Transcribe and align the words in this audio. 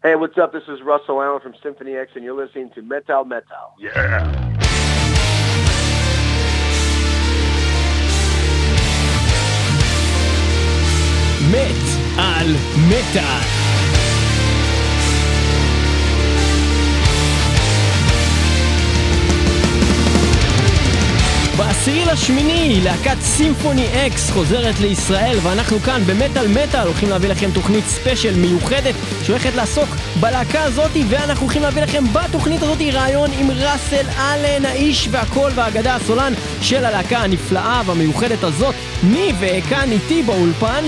Hey, 0.00 0.14
what's 0.14 0.38
up? 0.38 0.52
This 0.52 0.62
is 0.68 0.80
Russell 0.80 1.20
Allen 1.20 1.40
from 1.40 1.54
Symphony 1.60 1.96
X, 1.96 2.12
and 2.14 2.22
you're 2.22 2.32
listening 2.32 2.70
to 2.76 2.82
Metal 2.82 3.24
Metal. 3.24 3.74
Yeah. 3.80 3.90
Metal 11.50 12.52
Metal. 12.88 13.67
בעשירי 21.88 22.12
לשמיני, 22.12 22.80
להקת 22.84 23.20
סימפוני 23.20 24.06
אקס 24.06 24.30
חוזרת 24.30 24.80
לישראל 24.80 25.38
ואנחנו 25.42 25.78
כאן 25.78 26.02
במטאל 26.06 26.48
מטאל 26.48 26.86
הולכים 26.86 27.08
להביא 27.10 27.28
לכם 27.28 27.50
תוכנית 27.54 27.84
ספיישל 27.84 28.34
מיוחדת 28.36 28.94
שהולכת 29.22 29.54
לעסוק 29.54 29.88
בלהקה 30.20 30.62
הזאתי 30.62 31.04
ואנחנו 31.08 31.42
הולכים 31.42 31.62
להביא 31.62 31.82
לכם 31.82 32.04
בתוכנית 32.12 32.62
הזאתי 32.62 32.90
רעיון 32.90 33.30
עם 33.38 33.50
ראסל 33.50 34.06
אלן, 34.18 34.64
האיש 34.64 35.08
והקול 35.10 35.52
והאגדה 35.54 35.94
הסולן 35.94 36.32
של 36.62 36.84
הלהקה 36.84 37.18
הנפלאה 37.18 37.82
והמיוחדת 37.86 38.44
הזאת 38.44 38.74
ניב 39.02 39.36
כאן 39.68 39.92
איתי 39.92 40.22
באולפן 40.22 40.84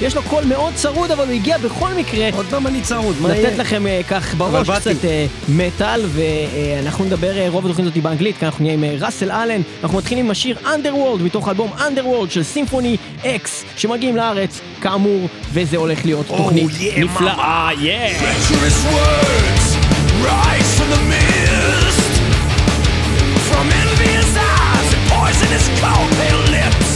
ויש 0.00 0.16
לו 0.16 0.22
קול 0.22 0.44
מאוד 0.44 0.74
צרוד 0.74 1.10
אבל 1.10 1.24
הוא 1.24 1.32
הגיע 1.34 1.58
בכל 1.58 1.94
מקרה 1.94 2.28
עוד 2.36 2.46
פעם 2.46 2.66
אני 2.66 2.80
צרוד, 2.80 3.16
מה 3.20 3.28
לתת 3.28 3.38
יהיה? 3.38 3.56
לכם 3.56 3.86
אה, 3.86 4.00
כך 4.08 4.34
בראש. 4.34 4.70
קצת 4.70 5.04
אה, 5.04 5.26
מטאל 5.48 6.00
ואנחנו 6.06 7.04
נדבר 7.04 7.38
אה, 7.38 7.48
רוב 7.48 7.66
התוכנית 7.66 7.86
הזאת 7.86 8.02
באנגלית 8.02 8.36
כי 8.38 8.44
אנחנו 8.44 8.64
נהיה 8.64 8.74
עם 8.74 8.84
ראסל 9.00 9.30
אלן 9.30 9.60
אנחנו 9.82 9.98
מתחילים 9.98 10.15
מתחילים 10.16 10.26
עם 10.26 10.30
השיר 10.30 10.58
Underworld 10.64 11.22
מתוך 11.22 11.48
אלבום 11.48 11.70
Underworld 11.78 12.30
של 12.30 12.42
סימפוני 12.42 12.96
אקס 13.24 13.64
שמגיעים 13.76 14.16
לארץ, 14.16 14.60
כאמור, 14.80 15.28
וזה 15.52 15.76
הולך 15.76 16.04
להיות 16.04 16.26
oh, 16.30 16.36
תוכנית 16.36 16.70
yeah, 16.70 17.00
נפלאה, 17.00 17.70
יאה! 17.80 18.12
Poisonous 25.26 25.66
cow 25.80 26.00
pale 26.18 26.44
lips. 26.54 26.90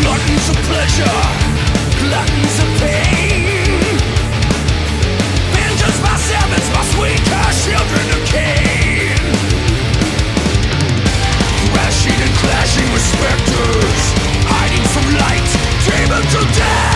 Gluttons 0.00 0.46
of 0.52 0.58
pleasure. 0.68 1.45
Dreaming 16.44 16.86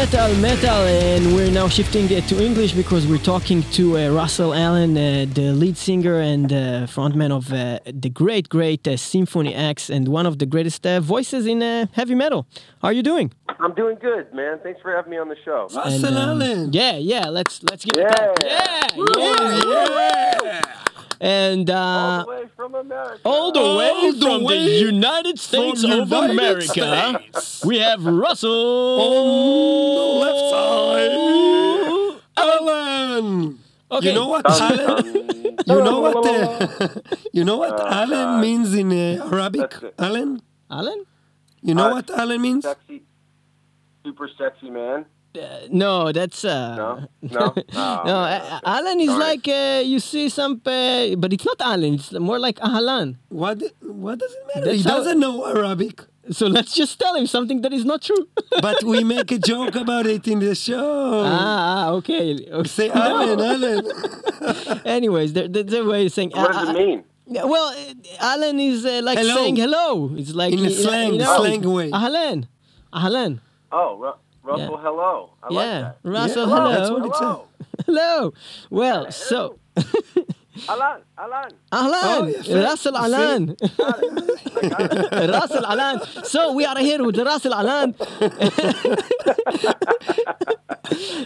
Metal 0.00 0.34
Metal, 0.36 0.86
and 0.86 1.34
we're 1.34 1.50
now 1.50 1.68
shifting 1.68 2.06
uh, 2.06 2.22
to 2.28 2.42
English 2.42 2.72
because 2.72 3.06
we're 3.06 3.18
talking 3.18 3.62
to 3.72 3.98
uh, 3.98 4.08
Russell 4.08 4.54
Allen, 4.54 4.96
uh, 4.96 5.26
the 5.34 5.52
lead 5.52 5.76
singer 5.76 6.18
and 6.18 6.50
uh, 6.50 6.86
frontman 6.86 7.30
of 7.30 7.52
uh, 7.52 7.80
the 7.84 8.08
great, 8.08 8.48
great 8.48 8.88
uh, 8.88 8.96
Symphony 8.96 9.54
X, 9.54 9.90
and 9.90 10.08
one 10.08 10.24
of 10.24 10.38
the 10.38 10.46
greatest 10.46 10.86
uh, 10.86 11.00
voices 11.00 11.44
in 11.44 11.62
uh, 11.62 11.84
heavy 11.92 12.14
metal. 12.14 12.46
How 12.80 12.88
are 12.88 12.94
you 12.94 13.02
doing? 13.02 13.30
I'm 13.60 13.74
doing 13.74 13.98
good, 14.00 14.32
man. 14.32 14.58
Thanks 14.62 14.80
for 14.80 14.90
having 14.96 15.10
me 15.10 15.18
on 15.18 15.28
the 15.28 15.36
show. 15.44 15.68
Russell 15.74 16.06
And, 16.06 16.16
um, 16.16 16.40
Allen. 16.42 16.72
Yeah, 16.72 16.96
yeah. 16.96 17.28
Let's 17.28 17.62
let's 17.64 17.84
give 17.84 18.00
it 18.00 18.06
Yeah. 18.10 18.24
a 18.24 18.34
clap. 18.36 18.96
Yeah, 18.96 19.58
yeah, 19.66 20.38
yeah. 20.44 20.62
And 21.22 21.68
All 21.68 21.76
uh, 21.76 22.24
the 22.24 22.30
way 22.30 22.44
from 22.56 22.74
America. 22.74 23.20
all 23.26 23.52
the 23.52 23.60
way 23.60 23.90
All 23.90 24.12
the 24.12 24.20
from 24.20 24.44
the 24.46 24.56
United 24.56 25.38
States 25.38 25.84
of 25.84 25.90
United 26.08 26.30
America, 26.30 26.64
States. 26.64 27.64
we 27.64 27.78
have 27.78 28.04
Russell 28.06 29.00
On 29.04 29.26
the 30.00 30.06
left 30.24 30.42
side, 30.50 32.20
Allen. 32.36 33.58
Okay. 33.92 34.08
You 34.08 34.14
know 34.14 34.28
what 34.28 34.46
Alan? 34.48 35.28
You 35.66 35.82
know 35.84 36.00
what? 36.00 36.24
Uh, 36.24 36.88
you 37.32 37.44
know 37.44 37.56
what 37.58 37.78
Allen 37.80 38.10
God. 38.10 38.40
means 38.40 38.72
in 38.74 38.90
uh, 38.92 39.28
Arabic? 39.30 39.74
Alan. 39.98 40.40
Alan? 40.70 41.04
You 41.62 41.74
know 41.74 41.88
Uh, 41.90 41.94
what 42.00 42.10
Alan 42.10 42.40
means? 42.40 42.64
Sexy, 42.64 43.02
super 44.04 44.28
sexy 44.38 44.70
man. 44.70 45.04
Uh, 45.32 45.68
no, 45.70 46.10
that's 46.10 46.44
uh, 46.44 46.74
No? 46.76 47.06
No? 47.22 47.54
Oh, 47.56 48.02
no. 48.04 48.14
man. 48.26 48.40
uh, 48.42 48.60
Alan 48.64 48.98
is 49.00 49.10
Sorry. 49.10 49.20
like 49.20 49.46
uh, 49.48 49.82
you 49.84 50.00
see 50.00 50.28
some, 50.28 50.60
uh, 50.66 51.14
but 51.22 51.32
it's 51.32 51.44
not 51.46 51.60
Alan. 51.60 51.94
It's 51.94 52.10
more 52.12 52.38
like 52.40 52.58
Ahlan. 52.58 53.16
What? 53.28 53.62
What 53.80 54.18
does 54.18 54.32
it 54.32 54.42
matter? 54.48 54.66
That's 54.66 54.78
he 54.78 54.82
doesn't 54.82 55.20
know 55.20 55.46
Arabic. 55.46 56.02
So 56.32 56.46
let's 56.46 56.74
just 56.74 56.98
tell 56.98 57.14
him 57.14 57.26
something 57.26 57.60
that 57.62 57.72
is 57.72 57.84
not 57.84 58.02
true. 58.02 58.26
But 58.60 58.82
we 58.82 59.04
make 59.04 59.30
a 59.30 59.38
joke 59.38 59.74
about 59.76 60.06
it 60.06 60.26
in 60.26 60.38
the 60.40 60.54
show. 60.54 61.22
ah, 61.24 61.86
ah, 61.90 61.90
okay. 61.98 62.34
okay. 62.50 62.68
Say 62.78 62.90
Allen, 62.90 63.38
Allen. 63.40 63.82
Anyways, 64.84 65.32
there, 65.32 65.48
there's 65.48 65.72
a 65.72 65.84
way 65.84 66.06
of 66.06 66.12
saying. 66.12 66.30
What 66.34 66.52
does 66.52 66.68
uh, 66.68 66.72
it 66.72 66.74
mean? 66.86 66.98
uh, 67.38 67.46
Well, 67.46 67.68
uh, 67.70 67.94
Alan 68.32 68.58
is 68.60 68.84
uh, 68.84 69.00
like 69.04 69.18
Hello. 69.18 69.34
saying 69.36 69.56
hello. 69.56 70.10
It's 70.16 70.34
like 70.34 70.52
In 70.52 70.58
a 70.58 70.62
you 70.62 70.68
know- 70.68 70.82
slang- 70.82 71.12
you 71.14 71.18
know, 71.18 71.36
slang 71.38 71.62
way. 71.62 71.90
Ahlan, 71.90 72.46
Ahlan. 72.92 73.40
Oh, 73.72 73.96
Ru- 74.02 74.18
Russell, 74.42 74.70
Yeah. 74.74 74.82
hello. 74.82 75.30
I 75.42 75.46
yeah, 75.50 75.56
like 75.58 75.82
that. 75.82 75.96
Russell. 76.02 76.48
Yeah, 76.48 76.54
hello. 76.56 76.70
that's 76.72 76.90
what 76.90 77.16
Hello. 77.16 77.46
hello. 77.86 78.32
Well, 78.70 79.12
so 79.12 79.58
Alan, 80.68 81.00
Alan. 81.16 81.50
Ahlan, 81.72 82.02
Oh, 82.04 82.26
yeah, 82.44 82.60
Russell 82.62 82.92
fair. 82.94 83.02
Alan. 83.02 83.46
Got 83.46 83.60
it. 84.02 84.54
I 84.62 84.68
got 84.68 85.22
it. 85.22 85.30
Russell 85.30 85.66
Alan. 85.66 86.00
So 86.24 86.52
we 86.52 86.64
are 86.64 86.78
here 86.78 87.02
with 87.04 87.16
Russell 87.18 87.54
Allen. 87.54 87.94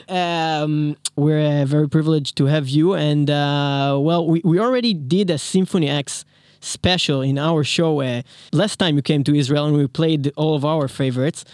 um, 0.08 0.96
we're 1.16 1.62
uh, 1.62 1.64
very 1.64 1.88
privileged 1.88 2.36
to 2.36 2.46
have 2.46 2.68
you. 2.68 2.94
And 2.94 3.30
uh, 3.30 3.98
well, 4.00 4.26
we, 4.26 4.40
we 4.44 4.58
already 4.58 4.94
did 4.94 5.30
a 5.30 5.38
Symphony 5.38 5.88
X 5.88 6.24
special 6.60 7.20
in 7.22 7.38
our 7.38 7.64
show. 7.64 8.00
Uh, 8.00 8.22
last 8.52 8.78
time 8.78 8.96
you 8.96 9.02
came 9.02 9.24
to 9.24 9.34
Israel 9.34 9.66
and 9.66 9.76
we 9.76 9.86
played 9.86 10.32
all 10.36 10.54
of 10.54 10.64
our 10.64 10.88
favorites. 10.88 11.44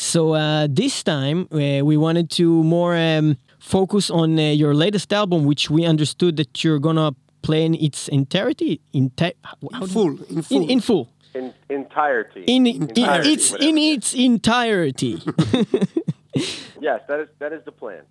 So 0.00 0.34
uh, 0.34 0.68
this 0.70 1.02
time 1.02 1.48
uh, 1.50 1.84
we 1.84 1.96
wanted 1.96 2.30
to 2.38 2.62
more 2.62 2.94
um, 2.96 3.36
focus 3.58 4.10
on 4.10 4.38
uh, 4.38 4.42
your 4.42 4.72
latest 4.72 5.12
album, 5.12 5.44
which 5.44 5.70
we 5.70 5.84
understood 5.84 6.36
that 6.36 6.62
you're 6.62 6.78
gonna 6.78 7.10
play 7.42 7.64
in 7.66 7.74
its 7.74 8.06
entirety. 8.08 8.80
Enti- 8.94 9.34
how 9.72 9.86
Full, 9.86 10.22
in 10.30 10.42
full. 10.42 10.62
in, 10.62 10.70
in 10.70 10.80
full. 10.80 11.08
In 11.34 11.52
entirety. 11.68 12.44
In, 12.46 12.66
in 12.68 12.82
Entirety, 12.84 13.32
its 13.32 13.50
whatever. 13.50 13.68
in 13.70 13.78
its 13.78 14.14
entirety. 14.14 15.20
Yes, 16.80 17.00
that 17.08 17.18
is 17.20 17.28
that 17.40 17.52
is 17.52 17.64
the 17.64 17.72
plan. 17.72 18.02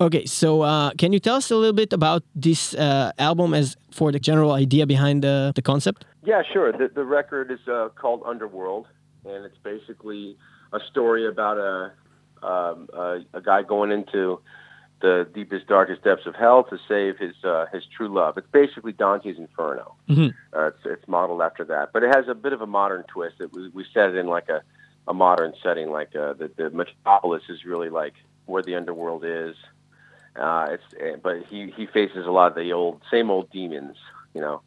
okay, 0.00 0.24
so 0.26 0.62
uh, 0.62 0.90
can 0.98 1.12
you 1.12 1.20
tell 1.20 1.36
us 1.36 1.52
a 1.52 1.56
little 1.56 1.72
bit 1.72 1.92
about 1.92 2.24
this 2.34 2.74
uh, 2.74 3.12
album 3.18 3.54
as 3.54 3.76
for 3.92 4.10
the 4.10 4.18
general 4.18 4.50
idea 4.50 4.84
behind 4.84 5.22
the, 5.22 5.52
the 5.54 5.62
concept? 5.62 6.04
Yeah, 6.24 6.42
sure. 6.52 6.72
The, 6.72 6.88
the 6.92 7.04
record 7.04 7.52
is 7.52 7.60
uh, 7.68 7.90
called 7.94 8.22
Underworld, 8.26 8.88
and 9.24 9.44
it's 9.44 9.58
basically 9.62 10.36
a 10.72 10.80
story 10.90 11.26
about 11.26 11.58
a, 11.58 11.92
um, 12.46 12.88
a 12.92 13.20
a 13.34 13.40
guy 13.40 13.62
going 13.62 13.90
into 13.92 14.40
the 15.00 15.26
deepest, 15.34 15.66
darkest 15.66 16.02
depths 16.04 16.26
of 16.26 16.34
hell 16.34 16.62
to 16.64 16.78
save 16.86 17.18
his 17.18 17.34
uh, 17.44 17.66
his 17.72 17.84
true 17.86 18.08
love. 18.08 18.36
It's 18.38 18.46
basically 18.50 18.92
Dante's 18.92 19.38
Inferno. 19.38 19.94
Mhm. 20.08 20.34
Uh, 20.54 20.66
it's, 20.66 20.78
it's 20.84 21.08
modeled 21.08 21.42
after 21.42 21.64
that, 21.64 21.92
but 21.92 22.02
it 22.02 22.14
has 22.14 22.28
a 22.28 22.34
bit 22.34 22.52
of 22.52 22.60
a 22.60 22.66
modern 22.66 23.04
twist. 23.04 23.36
It, 23.40 23.52
we, 23.52 23.68
we 23.68 23.84
set 23.92 24.10
it 24.10 24.16
in 24.16 24.26
like 24.26 24.48
a, 24.48 24.62
a 25.08 25.14
modern 25.14 25.54
setting, 25.62 25.90
like 25.90 26.14
uh, 26.14 26.34
the 26.34 26.50
the 26.56 26.70
metropolis 26.70 27.44
is 27.48 27.64
really 27.64 27.88
like 27.88 28.14
where 28.46 28.62
the 28.62 28.74
underworld 28.74 29.24
is. 29.24 29.56
Uh, 30.36 30.68
it's 30.70 30.84
eh, 31.00 31.16
but 31.22 31.44
he 31.46 31.70
he 31.70 31.86
faces 31.86 32.26
a 32.26 32.30
lot 32.30 32.48
of 32.50 32.54
the 32.54 32.72
old 32.72 33.00
same 33.10 33.30
old 33.30 33.50
demons, 33.50 33.96
you 34.34 34.40
know. 34.40 34.60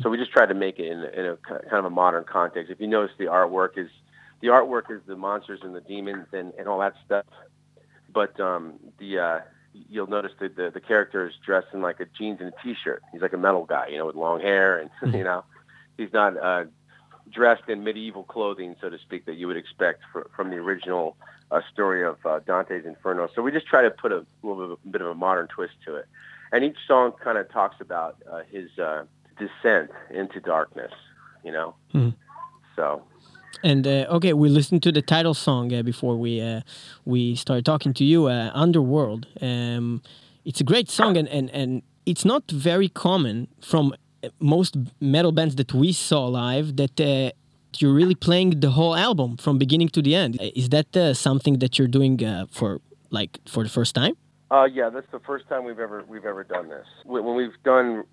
So 0.00 0.10
we 0.10 0.16
just 0.16 0.30
tried 0.30 0.46
to 0.46 0.54
make 0.54 0.78
it 0.78 0.86
in, 0.86 1.02
in 1.02 1.26
a 1.26 1.36
kind 1.36 1.72
of 1.72 1.84
a 1.84 1.90
modern 1.90 2.22
context. 2.22 2.70
If 2.70 2.80
you 2.80 2.86
notice, 2.86 3.10
the 3.18 3.24
artwork 3.24 3.76
is 3.76 3.90
the 4.42 4.48
artwork 4.48 4.90
is 4.90 5.00
the 5.06 5.16
monsters 5.16 5.60
and 5.62 5.74
the 5.74 5.80
demons 5.80 6.26
and, 6.32 6.52
and 6.58 6.68
all 6.68 6.80
that 6.80 6.94
stuff. 7.06 7.24
But 8.12 8.38
um, 8.40 8.74
the 8.98 9.18
uh, 9.18 9.40
you'll 9.72 10.08
notice 10.08 10.32
that 10.40 10.56
the, 10.56 10.70
the 10.70 10.80
character 10.80 11.26
is 11.26 11.32
dressed 11.44 11.68
in 11.72 11.80
like 11.80 12.00
a 12.00 12.06
jeans 12.18 12.40
and 12.40 12.48
a 12.52 12.62
t-shirt. 12.62 13.02
He's 13.12 13.22
like 13.22 13.32
a 13.32 13.38
metal 13.38 13.64
guy, 13.64 13.86
you 13.88 13.96
know, 13.96 14.06
with 14.06 14.16
long 14.16 14.40
hair, 14.40 14.78
and 14.78 14.90
you 15.14 15.24
know, 15.24 15.44
he's 15.96 16.12
not 16.12 16.36
uh, 16.36 16.64
dressed 17.30 17.68
in 17.68 17.84
medieval 17.84 18.24
clothing, 18.24 18.76
so 18.80 18.90
to 18.90 18.98
speak, 18.98 19.24
that 19.26 19.34
you 19.34 19.46
would 19.46 19.56
expect 19.56 20.02
fr- 20.12 20.28
from 20.36 20.50
the 20.50 20.56
original 20.56 21.16
uh, 21.50 21.60
story 21.72 22.04
of 22.04 22.16
uh, 22.26 22.40
Dante's 22.40 22.84
Inferno. 22.84 23.28
So 23.34 23.40
we 23.42 23.52
just 23.52 23.66
try 23.66 23.80
to 23.82 23.90
put 23.90 24.12
a 24.12 24.26
little 24.42 24.76
bit, 24.76 24.92
bit 24.92 25.00
of 25.00 25.06
a 25.06 25.14
modern 25.14 25.46
twist 25.46 25.74
to 25.86 25.94
it, 25.94 26.06
and 26.50 26.64
each 26.64 26.76
song 26.86 27.12
kind 27.22 27.38
of 27.38 27.50
talks 27.50 27.76
about 27.80 28.16
uh, 28.30 28.40
his 28.50 28.76
uh, 28.78 29.04
descent 29.38 29.90
into 30.10 30.40
darkness, 30.40 30.92
you 31.44 31.52
know. 31.52 31.74
Mhm. 31.94 32.14
So 32.76 33.02
And 33.62 33.86
uh, 33.86 34.06
okay, 34.16 34.32
we 34.32 34.48
listened 34.48 34.82
to 34.82 34.92
the 34.92 35.02
title 35.02 35.34
song 35.34 35.72
uh, 35.72 35.82
before 35.82 36.16
we 36.16 36.40
uh, 36.40 36.62
we 37.04 37.36
started 37.36 37.64
talking 37.64 37.94
to 37.94 38.04
you. 38.04 38.28
Underworld. 38.28 39.26
Um, 39.40 40.02
it's 40.44 40.60
a 40.60 40.64
great 40.64 40.90
song, 40.90 41.16
and, 41.16 41.28
and 41.28 41.48
and 41.50 41.82
it's 42.04 42.24
not 42.24 42.50
very 42.50 42.88
common 42.88 43.46
from 43.60 43.94
most 44.40 44.76
metal 45.00 45.32
bands 45.32 45.54
that 45.56 45.72
we 45.72 45.92
saw 45.92 46.26
live 46.26 46.76
that. 46.76 47.32
You're 47.78 47.94
really 47.94 48.14
playing 48.14 48.60
the 48.60 48.68
whole 48.68 48.94
album 48.94 49.38
from 49.38 49.56
beginning 49.56 49.88
to 49.96 50.02
the 50.02 50.14
end. 50.14 50.38
Is 50.54 50.68
that 50.68 50.94
uh, 50.94 51.14
something 51.14 51.58
that 51.60 51.78
you're 51.78 51.88
doing 51.88 52.22
uh, 52.22 52.44
for 52.50 52.82
like 53.08 53.38
for 53.48 53.62
the 53.62 53.70
first 53.70 53.94
time? 53.94 54.14
Uh, 54.50 54.64
yeah, 54.64 54.90
that's 54.90 55.10
the 55.10 55.20
first 55.20 55.48
time 55.48 55.64
we've 55.64 55.78
ever 55.78 56.04
we've 56.06 56.26
ever 56.26 56.44
done 56.44 56.68
this. 56.68 56.86
When 57.06 57.34
we've 57.34 57.56
done 57.64 58.04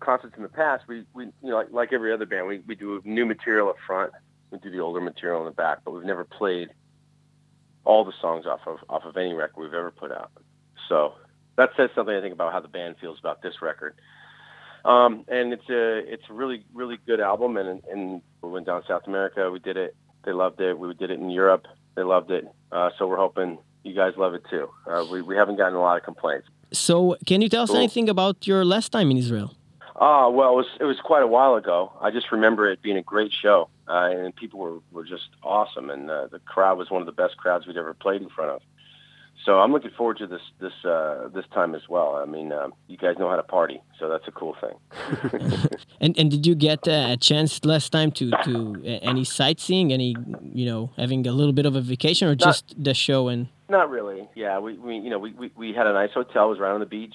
concerts 0.00 0.34
in 0.38 0.42
the 0.42 0.48
past, 0.48 0.84
we, 0.88 1.04
we 1.12 1.24
you 1.24 1.50
know 1.50 1.56
like, 1.56 1.70
like 1.70 1.92
every 1.92 2.14
other 2.14 2.24
band, 2.24 2.46
we, 2.46 2.60
we 2.66 2.74
do 2.76 3.02
new 3.04 3.26
material 3.26 3.68
up 3.68 3.76
front, 3.86 4.10
we 4.54 4.60
do 4.60 4.74
the 4.74 4.82
older 4.82 5.00
material 5.00 5.40
in 5.40 5.46
the 5.46 5.50
back, 5.50 5.78
but 5.84 5.90
we've 5.92 6.04
never 6.04 6.24
played 6.24 6.68
all 7.84 8.04
the 8.04 8.12
songs 8.20 8.46
off 8.46 8.60
of 8.66 8.78
off 8.88 9.04
of 9.04 9.16
any 9.16 9.34
record 9.34 9.60
we've 9.62 9.74
ever 9.74 9.90
put 9.90 10.10
out. 10.12 10.30
So 10.88 11.14
that 11.56 11.70
says 11.76 11.90
something 11.94 12.14
I 12.14 12.20
think 12.20 12.32
about 12.32 12.52
how 12.52 12.60
the 12.60 12.68
band 12.68 12.96
feels 13.00 13.18
about 13.18 13.42
this 13.42 13.60
record. 13.60 13.94
Um, 14.84 15.24
and 15.28 15.52
it's 15.52 15.68
a 15.68 15.98
it's 16.12 16.22
a 16.30 16.32
really 16.32 16.64
really 16.72 16.98
good 17.06 17.20
album, 17.20 17.56
and 17.56 17.82
and 17.90 18.22
we 18.42 18.50
went 18.50 18.66
down 18.66 18.80
to 18.82 18.86
South 18.86 19.06
America, 19.06 19.50
we 19.50 19.58
did 19.58 19.76
it, 19.76 19.96
they 20.24 20.32
loved 20.32 20.60
it. 20.60 20.78
We 20.78 20.92
did 20.94 21.10
it 21.10 21.18
in 21.18 21.30
Europe, 21.30 21.66
they 21.96 22.02
loved 22.02 22.30
it. 22.30 22.44
Uh, 22.70 22.90
so 22.96 23.06
we're 23.06 23.16
hoping 23.16 23.58
you 23.82 23.94
guys 23.94 24.12
love 24.16 24.34
it 24.34 24.42
too. 24.48 24.68
Uh, 24.86 25.04
we 25.10 25.20
we 25.22 25.36
haven't 25.36 25.56
gotten 25.56 25.74
a 25.74 25.80
lot 25.80 25.96
of 25.96 26.04
complaints. 26.04 26.48
So, 26.72 27.16
can 27.26 27.40
you 27.40 27.48
tell 27.48 27.62
us 27.64 27.70
Cool. 27.70 27.78
anything 27.78 28.08
about 28.08 28.46
your 28.46 28.64
last 28.64 28.90
time 28.90 29.10
in 29.10 29.16
Israel? 29.16 29.54
Ah, 29.96 30.28
well, 30.28 30.52
it 30.52 30.56
was 30.56 30.66
it 30.80 30.84
was 30.84 30.98
quite 31.00 31.22
a 31.22 31.26
while 31.26 31.54
ago. 31.54 31.92
I 32.00 32.10
just 32.10 32.32
remember 32.32 32.68
it 32.68 32.82
being 32.82 32.96
a 32.96 33.02
great 33.02 33.32
show, 33.32 33.68
uh, 33.88 34.10
and 34.10 34.34
people 34.34 34.58
were, 34.58 34.78
were 34.90 35.04
just 35.04 35.28
awesome, 35.42 35.88
and 35.88 36.10
uh, 36.10 36.26
the 36.26 36.40
crowd 36.40 36.78
was 36.78 36.90
one 36.90 37.00
of 37.00 37.06
the 37.06 37.12
best 37.12 37.36
crowds 37.36 37.66
we'd 37.66 37.76
ever 37.76 37.94
played 37.94 38.20
in 38.20 38.28
front 38.28 38.50
of. 38.50 38.62
So 39.44 39.60
I'm 39.60 39.72
looking 39.72 39.90
forward 39.90 40.18
to 40.18 40.26
this 40.26 40.40
this 40.58 40.72
uh, 40.84 41.28
this 41.32 41.44
time 41.52 41.74
as 41.74 41.82
well. 41.88 42.16
I 42.16 42.24
mean, 42.24 42.50
um, 42.50 42.72
you 42.88 42.96
guys 42.96 43.18
know 43.18 43.28
how 43.28 43.36
to 43.36 43.42
party, 43.42 43.82
so 43.98 44.08
that's 44.08 44.26
a 44.26 44.32
cool 44.32 44.56
thing. 44.60 45.68
And 46.00 46.18
and 46.18 46.30
did 46.30 46.46
you 46.46 46.54
get 46.54 46.88
uh, 46.88 47.08
a 47.10 47.16
chance 47.16 47.64
last 47.64 47.90
time 47.90 48.10
to 48.12 48.30
to 48.30 48.82
uh, 48.84 49.10
any 49.10 49.24
sightseeing, 49.24 49.92
any 49.92 50.16
you 50.42 50.66
know 50.66 50.90
having 50.96 51.26
a 51.26 51.32
little 51.32 51.52
bit 51.52 51.66
of 51.66 51.76
a 51.76 51.80
vacation, 51.80 52.26
or 52.28 52.34
just 52.34 52.74
the 52.82 52.94
show 52.94 53.28
and? 53.28 53.48
Not 53.68 53.88
really. 53.88 54.28
Yeah, 54.34 54.58
we, 54.58 54.76
we 54.76 54.96
you 54.96 55.10
know 55.10 55.18
we, 55.18 55.32
we, 55.32 55.50
we 55.56 55.72
had 55.72 55.86
a 55.86 55.92
nice 55.92 56.12
hotel. 56.12 56.46
It 56.46 56.50
was 56.50 56.58
right 56.58 56.72
on 56.72 56.80
the 56.80 56.86
beach. 56.86 57.14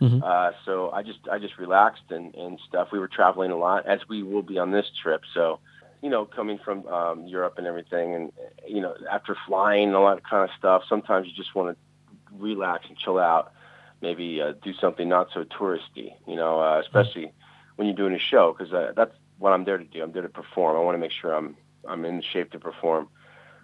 Mhm. 0.00 0.22
Uh, 0.22 0.52
so 0.64 0.90
I 0.92 1.02
just 1.02 1.18
I 1.30 1.38
just 1.38 1.58
relaxed 1.58 2.10
and, 2.10 2.34
and 2.34 2.58
stuff. 2.68 2.88
We 2.92 2.98
were 2.98 3.08
traveling 3.08 3.50
a 3.50 3.56
lot, 3.56 3.86
as 3.86 4.00
we 4.08 4.22
will 4.22 4.42
be 4.42 4.58
on 4.58 4.70
this 4.70 4.86
trip. 5.02 5.22
So, 5.34 5.60
you 6.02 6.08
know, 6.08 6.24
coming 6.24 6.58
from 6.58 6.86
um, 6.88 7.26
Europe 7.26 7.54
and 7.58 7.66
everything, 7.66 8.14
and 8.14 8.32
you 8.66 8.80
know, 8.80 8.94
after 9.10 9.36
flying 9.46 9.88
and 9.88 9.96
all 9.96 10.08
that 10.14 10.24
kind 10.24 10.44
of 10.48 10.50
stuff, 10.58 10.82
sometimes 10.88 11.26
you 11.26 11.34
just 11.34 11.54
want 11.54 11.76
to 11.76 12.36
relax 12.38 12.86
and 12.88 12.96
chill 12.96 13.18
out. 13.18 13.52
Maybe 14.00 14.40
uh, 14.40 14.52
do 14.62 14.72
something 14.72 15.08
not 15.08 15.28
so 15.34 15.44
touristy. 15.44 16.14
You 16.26 16.36
know, 16.36 16.60
uh, 16.60 16.80
especially 16.80 17.32
when 17.76 17.86
you're 17.86 17.96
doing 17.96 18.14
a 18.14 18.18
show, 18.18 18.54
because 18.56 18.72
uh, 18.72 18.92
that's 18.96 19.14
what 19.38 19.52
I'm 19.52 19.64
there 19.64 19.76
to 19.78 19.84
do. 19.84 20.02
I'm 20.02 20.12
there 20.12 20.22
to 20.22 20.28
perform. 20.30 20.76
I 20.76 20.80
want 20.80 20.94
to 20.94 20.98
make 20.98 21.12
sure 21.12 21.34
I'm 21.34 21.56
I'm 21.86 22.04
in 22.06 22.22
shape 22.22 22.52
to 22.52 22.58
perform. 22.58 23.08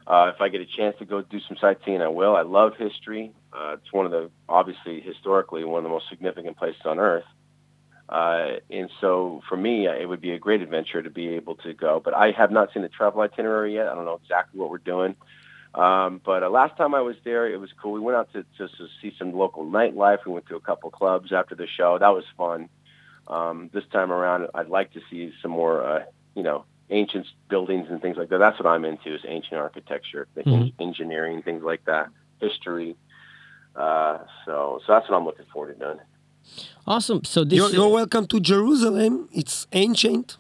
Uh, 0.07 0.31
if 0.35 0.41
I 0.41 0.49
get 0.49 0.61
a 0.61 0.67
chance 0.67 0.97
to 0.99 1.05
go 1.05 1.23
do 1.23 1.41
some 1.41 1.57
sightseeing, 1.57 2.01
I 2.03 2.09
will. 2.09 2.37
I 2.37 2.43
love 2.43 2.77
history. 2.77 3.33
Uh, 3.57 3.73
it's 3.75 3.93
one 3.93 4.05
of 4.05 4.13
the 4.13 4.31
obviously 4.49 5.01
historically 5.01 5.65
one 5.65 5.79
of 5.79 5.85
the 5.85 5.89
most 5.89 6.09
significant 6.09 6.57
places 6.57 6.83
on 6.85 6.99
earth. 6.99 7.25
Uh, 8.09 8.57
and 8.71 8.91
so 9.01 9.43
for 9.49 9.57
me, 9.57 9.87
it 9.87 10.09
would 10.09 10.21
be 10.21 10.33
a 10.33 10.39
great 10.39 10.63
adventure 10.63 11.03
to 11.03 11.11
be 11.11 11.29
able 11.29 11.57
to 11.57 11.73
go. 11.73 12.01
But 12.05 12.15
I 12.15 12.33
have 12.33 12.51
not 12.51 12.73
seen 12.73 12.83
the 12.83 12.89
travel 12.89 13.21
itinerary 13.23 13.75
yet. 13.75 13.89
I 13.89 13.95
don't 13.95 14.05
know 14.05 14.21
exactly 14.23 14.61
what 14.61 14.71
we're 14.71 14.79
doing. 14.79 15.17
Um, 15.75 16.21
but 16.25 16.43
uh, 16.43 16.49
last 16.49 16.77
time 16.77 16.95
I 16.95 17.01
was 17.01 17.17
there, 17.25 17.51
it 17.53 17.59
was 17.59 17.71
cool. 17.73 17.93
We 17.93 18.01
went 18.01 18.17
out 18.17 18.33
to 18.33 18.45
just 18.57 18.77
to 18.79 18.89
see 19.03 19.15
some 19.19 19.33
local 19.33 19.65
nightlife. 19.65 20.25
We 20.25 20.33
went 20.33 20.47
to 20.47 20.57
a 20.57 20.61
couple 20.61 20.91
clubs 20.91 21.33
after 21.33 21.55
the 21.55 21.67
show. 21.67 21.99
That 21.99 22.15
was 22.15 22.25
fun. 22.37 22.69
Um, 23.27 23.71
this 23.73 23.85
time 23.93 24.13
around, 24.13 24.49
I'd 24.55 24.69
like 24.69 24.93
to 24.93 25.01
see 25.11 25.33
some 25.43 25.51
more, 25.51 25.83
uh, 25.85 26.05
you 26.35 26.43
know, 26.45 26.65
ancient 26.91 27.27
buildings 27.49 27.89
and 27.91 28.01
things 28.01 28.17
like 28.17 28.29
that. 28.29 28.39
That's 28.39 28.59
what 28.59 28.69
I'm 28.69 28.85
into 28.85 29.15
is 29.15 29.23
ancient 29.27 29.61
architecture, 29.61 30.29
Mhm. 30.37 30.73
engineering, 30.79 31.43
things 31.43 31.65
like 31.65 31.85
that, 31.87 32.09
history. 32.41 32.97
Uh, 33.77 34.19
so, 34.45 34.81
so 34.87 34.93
that's 34.93 35.09
what 35.09 35.17
I'm 35.17 35.25
looking 35.25 35.47
forward 35.53 35.79
to 35.79 35.85
doing. 35.85 35.99
Awesome. 36.87 37.25
So 37.25 37.45
this 37.45 37.59
You're, 37.59 37.71
you're 37.71 37.89
welcome 37.89 38.27
to 38.29 38.41
Jerusalem. 38.41 39.29
It's 39.33 39.67
ancient, 39.73 40.37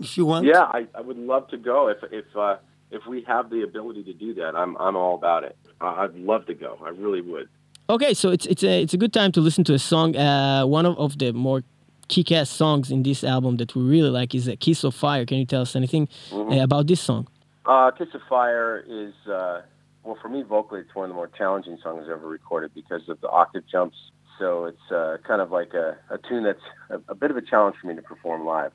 if 0.00 0.16
you 0.16 0.26
want. 0.26 0.46
Yeah, 0.46 0.62
I, 0.62 0.86
I 0.94 1.00
would 1.00 1.16
love 1.18 1.48
to 1.48 1.56
go 1.56 1.88
if 1.88 1.98
if 2.10 2.24
uh, 2.36 2.56
if 2.90 3.06
we 3.06 3.22
have 3.22 3.48
the 3.50 3.62
ability 3.62 4.02
to 4.04 4.12
do 4.12 4.34
that. 4.34 4.54
I'm 4.56 4.76
I'm 4.78 4.96
all 4.96 5.14
about 5.14 5.44
it. 5.44 5.56
I- 5.80 6.04
I'd 6.04 6.14
love 6.16 6.46
to 6.46 6.54
go. 6.54 6.78
I 6.84 6.90
really 6.90 7.20
would. 7.20 7.48
Okay, 7.88 8.14
so 8.14 8.30
it's 8.30 8.46
it's 8.46 8.64
a 8.64 8.82
it's 8.82 8.94
a 8.94 8.98
good 8.98 9.12
time 9.12 9.32
to 9.32 9.40
listen 9.40 9.64
to 9.64 9.74
a 9.74 9.78
song. 9.78 10.16
Uh, 10.16 10.64
one 10.66 10.86
of, 10.86 10.98
of 10.98 11.18
the 11.18 11.32
more 11.32 11.62
kick-ass 12.08 12.50
songs 12.50 12.90
in 12.90 13.02
this 13.04 13.22
album 13.24 13.56
that 13.58 13.74
we 13.74 13.82
really 13.82 14.10
like 14.10 14.34
is 14.34 14.48
a 14.48 14.56
"Kiss 14.56 14.84
of 14.84 14.94
Fire." 14.94 15.24
Can 15.24 15.38
you 15.38 15.46
tell 15.46 15.62
us 15.62 15.76
anything 15.76 16.08
uh, 16.32 16.60
about 16.60 16.86
this 16.88 17.00
song? 17.00 17.28
Uh, 17.64 17.90
Kiss 17.92 18.08
of 18.14 18.20
Fire 18.28 18.84
is, 18.88 19.14
uh, 19.30 19.62
well, 20.02 20.18
for 20.20 20.28
me, 20.28 20.42
vocally, 20.42 20.80
it's 20.80 20.94
one 20.94 21.04
of 21.04 21.10
the 21.10 21.14
more 21.14 21.28
challenging 21.28 21.78
songs 21.82 22.06
ever 22.10 22.26
recorded 22.26 22.74
because 22.74 23.08
of 23.08 23.20
the 23.20 23.28
octave 23.28 23.64
jumps. 23.70 23.96
So 24.38 24.64
it's 24.64 24.90
uh, 24.90 25.18
kind 25.26 25.40
of 25.40 25.52
like 25.52 25.74
a, 25.74 25.96
a 26.10 26.18
tune 26.18 26.44
that's 26.44 26.62
a, 26.90 27.00
a 27.12 27.14
bit 27.14 27.30
of 27.30 27.36
a 27.36 27.42
challenge 27.42 27.76
for 27.80 27.86
me 27.86 27.94
to 27.94 28.02
perform 28.02 28.44
live. 28.44 28.72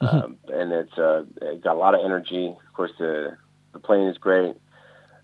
Um, 0.00 0.36
and 0.48 0.72
it's 0.72 0.98
uh, 0.98 1.24
it 1.40 1.62
got 1.62 1.76
a 1.76 1.78
lot 1.78 1.94
of 1.94 2.00
energy. 2.04 2.48
Of 2.48 2.74
course, 2.74 2.92
the 2.98 3.36
the 3.72 3.78
playing 3.78 4.08
is 4.08 4.18
great. 4.18 4.56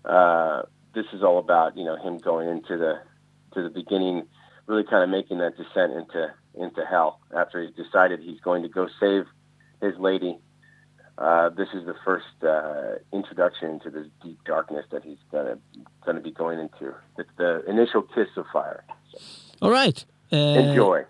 Uh, 0.03 0.63
this 0.95 1.05
is 1.13 1.23
all 1.23 1.37
about 1.37 1.77
you 1.77 1.83
know 1.83 1.97
him 1.97 2.17
going 2.17 2.49
into 2.49 2.77
the 2.77 2.99
to 3.53 3.63
the 3.63 3.69
beginning, 3.69 4.25
really 4.65 4.83
kind 4.83 5.03
of 5.03 5.09
making 5.09 5.37
that 5.39 5.55
descent 5.57 5.93
into 5.93 6.33
into 6.55 6.85
hell 6.85 7.19
after 7.35 7.61
he's 7.61 7.75
decided 7.75 8.21
he's 8.21 8.39
going 8.39 8.63
to 8.63 8.69
go 8.69 8.87
save 8.99 9.25
his 9.81 9.97
lady 9.99 10.37
uh, 11.17 11.49
this 11.49 11.67
is 11.73 11.85
the 11.85 11.95
first 12.03 12.25
uh, 12.43 12.95
introduction 13.13 13.69
into 13.69 13.89
this 13.89 14.07
deep 14.23 14.39
darkness 14.45 14.85
that 14.91 15.03
he's 15.03 15.17
gonna 15.31 15.57
gonna 16.05 16.21
be 16.21 16.31
going 16.31 16.59
into. 16.59 16.93
It's 17.17 17.29
the 17.37 17.63
initial 17.69 18.01
kiss 18.01 18.27
of 18.37 18.45
fire. 18.51 18.83
All 19.61 19.71
right. 19.71 20.03
Uh, 20.31 20.37
Enjoy. 20.37 21.03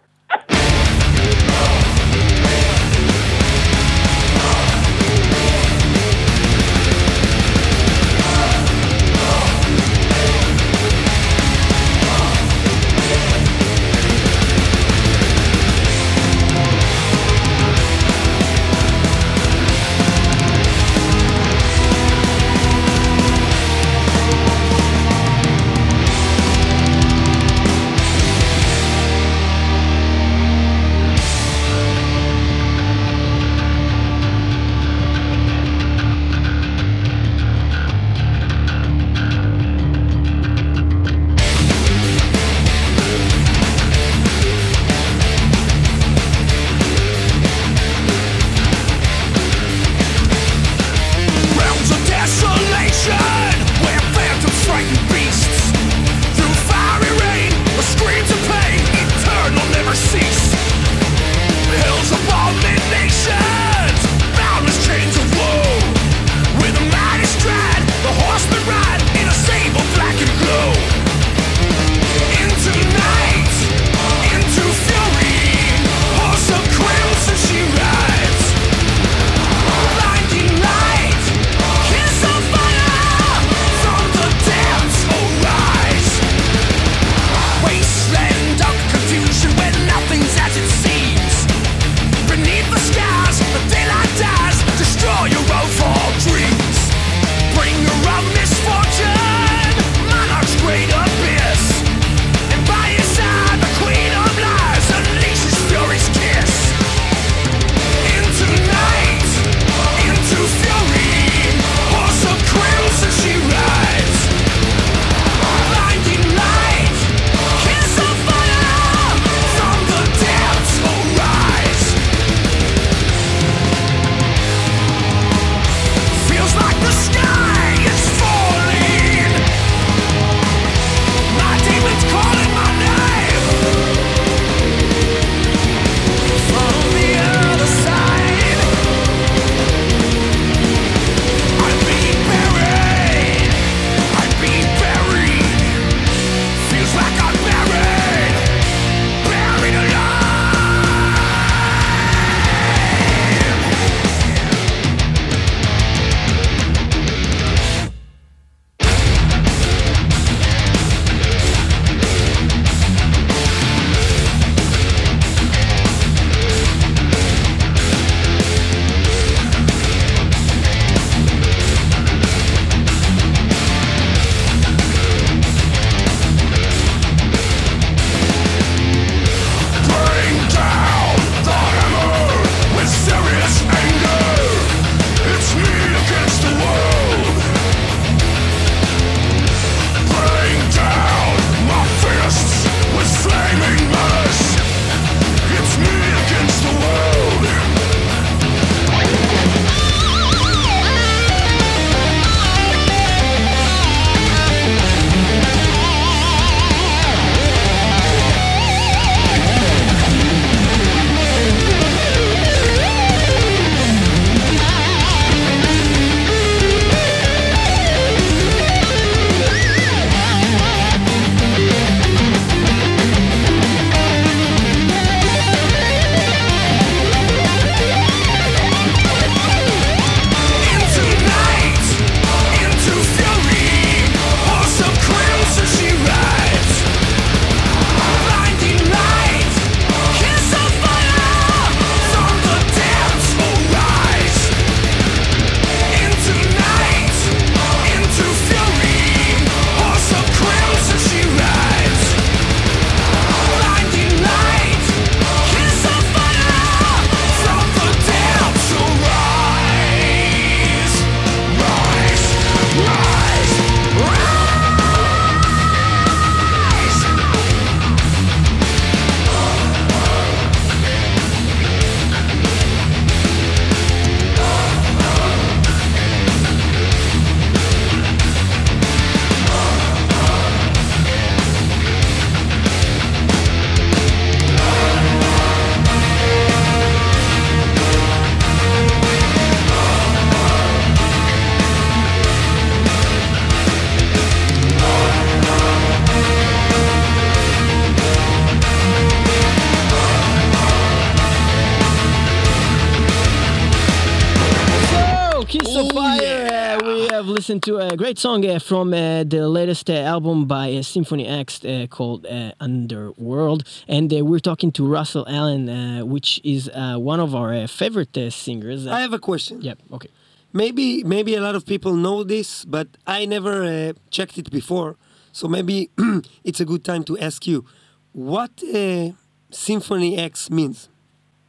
To 307.62 307.78
a 307.78 307.96
great 307.96 308.18
song 308.18 308.44
uh, 308.46 308.58
from 308.58 308.94
uh, 308.94 309.24
the 309.24 309.48
latest 309.48 309.90
uh, 309.90 309.94
album 309.94 310.46
by 310.46 310.74
uh, 310.74 310.82
Symphony 310.82 311.28
X 311.28 311.64
uh, 311.64 311.86
called 311.90 312.26
uh, 312.26 312.54
Underworld. 312.60 313.64
And 313.88 314.12
uh, 314.12 314.26
we're 314.26 314.40
talking 314.40 314.72
to 314.74 314.88
Russell 314.88 315.26
Allen, 315.30 315.70
uh, 315.70 316.06
which 316.06 316.42
is 316.44 316.70
uh, 316.74 316.96
one 316.98 317.20
of 317.20 317.36
our 317.36 317.54
uh, 317.54 317.68
favorite 317.68 318.18
uh, 318.18 318.32
singers. 318.32 318.88
I 318.88 319.02
have 319.02 319.14
a 319.14 319.20
question. 319.20 319.62
Yep, 319.62 319.78
okay. 319.94 320.10
Maybe 320.54 321.04
maybe 321.04 321.36
a 321.36 321.42
lot 321.42 321.56
of 321.56 321.66
people 321.66 321.94
know 321.94 322.24
this, 322.24 322.66
but 322.66 322.88
I 323.06 323.26
never 323.26 323.64
uh, 323.64 323.94
checked 324.10 324.38
it 324.38 324.50
before. 324.50 324.96
So 325.32 325.48
maybe 325.48 325.92
it's 326.44 326.60
a 326.60 326.66
good 326.66 326.84
time 326.84 327.04
to 327.06 327.18
ask 327.20 327.46
you 327.46 327.66
what 328.14 328.52
uh, 328.74 329.12
Symphony 329.52 330.18
X 330.18 330.50
means. 330.50 330.90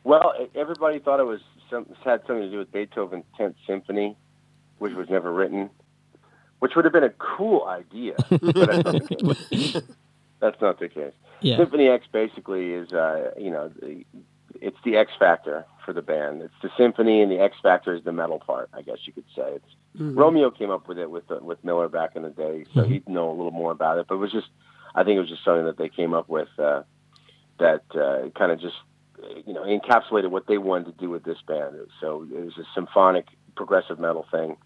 Well, 0.04 0.34
everybody 0.54 0.98
thought 0.98 1.20
it 1.20 1.26
was 1.26 1.40
some, 1.70 1.86
had 2.04 2.20
something 2.26 2.42
to 2.42 2.50
do 2.50 2.58
with 2.58 2.70
Beethoven's 2.70 3.24
Tenth 3.36 3.56
Symphony, 3.66 4.16
which 4.78 4.94
was 4.94 5.08
never 5.08 5.32
written, 5.32 5.70
which 6.62 6.76
would 6.76 6.84
have 6.84 6.92
been 6.92 7.02
a 7.02 7.10
cool 7.10 7.64
idea. 7.66 8.14
but 8.30 8.54
that's 8.54 8.84
not 8.84 8.94
the 8.94 9.46
case. 9.50 9.76
That's 10.38 10.60
not 10.60 10.78
the 10.78 10.88
case. 10.88 11.12
Yeah. 11.40 11.56
Symphony 11.56 11.88
X 11.88 12.06
basically 12.12 12.70
is, 12.70 12.92
uh, 12.92 13.32
you 13.36 13.50
know, 13.50 13.68
the, 13.80 14.04
it's 14.60 14.76
the 14.84 14.96
X 14.96 15.10
factor 15.18 15.66
for 15.84 15.92
the 15.92 16.02
band. 16.02 16.40
It's 16.40 16.54
the 16.62 16.70
symphony, 16.78 17.20
and 17.20 17.32
the 17.32 17.40
X 17.40 17.56
factor 17.60 17.92
is 17.92 18.04
the 18.04 18.12
metal 18.12 18.38
part. 18.38 18.70
I 18.72 18.82
guess 18.82 18.98
you 19.06 19.12
could 19.12 19.24
say. 19.34 19.54
It's 19.56 19.64
Romeo 19.98 20.52
came 20.52 20.70
up 20.70 20.86
with 20.86 20.98
it 20.98 21.10
with 21.10 21.28
uh, 21.32 21.40
with 21.40 21.64
Miller 21.64 21.88
back 21.88 22.14
in 22.14 22.22
the 22.22 22.30
day, 22.30 22.64
so 22.74 22.84
he'd 22.84 23.08
know 23.08 23.28
a 23.28 23.34
little 23.34 23.50
more 23.50 23.72
about 23.72 23.98
it. 23.98 24.06
But 24.08 24.14
it 24.14 24.18
was 24.18 24.30
just, 24.30 24.46
I 24.94 25.02
think 25.02 25.16
it 25.16 25.20
was 25.20 25.30
just 25.30 25.44
something 25.44 25.64
that 25.66 25.78
they 25.78 25.88
came 25.88 26.14
up 26.14 26.28
with 26.28 26.48
uh, 26.60 26.84
that 27.58 27.82
uh, 27.92 28.30
kind 28.38 28.52
of 28.52 28.60
just, 28.60 28.76
uh, 29.20 29.26
you 29.44 29.52
know, 29.52 29.64
encapsulated 29.64 30.30
what 30.30 30.46
they 30.46 30.58
wanted 30.58 30.86
to 30.86 30.92
do 30.92 31.10
with 31.10 31.24
this 31.24 31.38
band. 31.44 31.74
So 32.00 32.24
it 32.32 32.44
was 32.44 32.56
a 32.56 32.64
symphonic 32.72 33.26
progressive 33.56 33.98
metal 33.98 34.26
thing, 34.30 34.56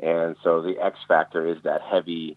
and 0.00 0.36
so 0.42 0.62
the 0.62 0.78
X 0.78 0.98
factor 1.06 1.46
is 1.46 1.62
that 1.62 1.82
heavy 1.82 2.36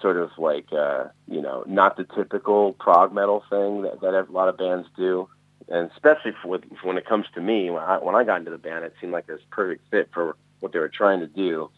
sort 0.00 0.16
of 0.16 0.30
like 0.38 0.72
uh, 0.72 1.04
you 1.28 1.40
know 1.40 1.64
not 1.66 1.96
the 1.96 2.04
typical 2.04 2.72
prog 2.74 3.12
metal 3.12 3.42
thing 3.48 3.82
that, 3.82 4.00
that 4.00 4.14
a 4.14 4.26
lot 4.30 4.48
of 4.48 4.56
bands 4.58 4.88
do, 4.96 5.28
and 5.68 5.90
especially 5.92 6.32
for, 6.42 6.48
with, 6.48 6.62
when 6.82 6.98
it 6.98 7.06
comes 7.06 7.26
to 7.34 7.40
me 7.40 7.70
when 7.70 7.82
I 7.82 7.98
when 7.98 8.14
I 8.14 8.24
got 8.24 8.38
into 8.38 8.50
the 8.50 8.58
band, 8.58 8.84
it 8.84 8.94
seemed 9.00 9.12
like 9.12 9.26
this 9.26 9.40
perfect 9.50 9.82
fit 9.90 10.08
for 10.12 10.36
what 10.60 10.72
they 10.72 10.78
were 10.78 10.88
trying 10.88 11.20
to 11.20 11.26
do, 11.26 11.70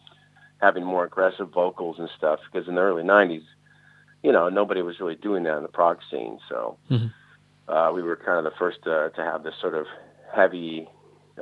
having 0.61 0.83
more 0.83 1.05
aggressive 1.05 1.49
vocals 1.49 1.99
and 1.99 2.09
stuff. 2.17 2.39
Because 2.51 2.67
in 2.67 2.75
the 2.75 2.81
early 2.81 3.03
'90s, 3.03 3.43
you 4.23 4.31
know, 4.31 4.49
nobody 4.49 4.81
was 4.81 4.99
really 4.99 5.15
doing 5.15 5.43
that 5.43 5.57
in 5.57 5.63
the 5.63 5.69
prog 5.69 5.99
scene, 6.09 6.39
so 6.49 6.77
Mhm. 6.91 7.13
uh, 7.67 7.91
we 7.93 8.01
were 8.01 8.15
kind 8.15 8.37
of 8.37 8.43
the 8.43 8.57
first 8.57 8.85
uh, 8.87 9.09
to 9.09 9.21
have 9.23 9.43
this 9.43 9.55
sort 9.61 9.75
of 9.75 9.85
heavy, 10.33 10.87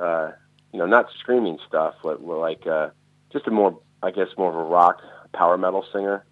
uh, 0.00 0.32
you 0.72 0.78
know, 0.78 0.86
not 0.86 1.10
screaming 1.18 1.58
stuff, 1.66 1.94
but 2.02 2.20
we're 2.20 2.38
like 2.38 2.66
uh, 2.66 2.90
just 3.32 3.46
a 3.46 3.50
more, 3.50 3.78
I 4.02 4.10
guess, 4.10 4.28
more 4.36 4.50
of 4.50 4.56
a 4.56 4.64
rock 4.64 5.00
power 5.32 5.58
metal 5.58 5.84
singer. 5.92 6.24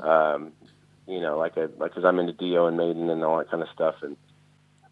Um, 0.00 0.52
you 1.06 1.20
know, 1.20 1.38
like 1.38 1.56
a 1.56 1.70
like 1.78 1.92
because 1.92 2.04
I'm 2.04 2.18
into 2.18 2.32
Dio 2.32 2.66
and 2.66 2.76
Maiden 2.76 3.08
and 3.10 3.22
all 3.22 3.38
that 3.38 3.50
kind 3.50 3.62
of 3.62 3.68
stuff, 3.72 3.96
and 4.02 4.16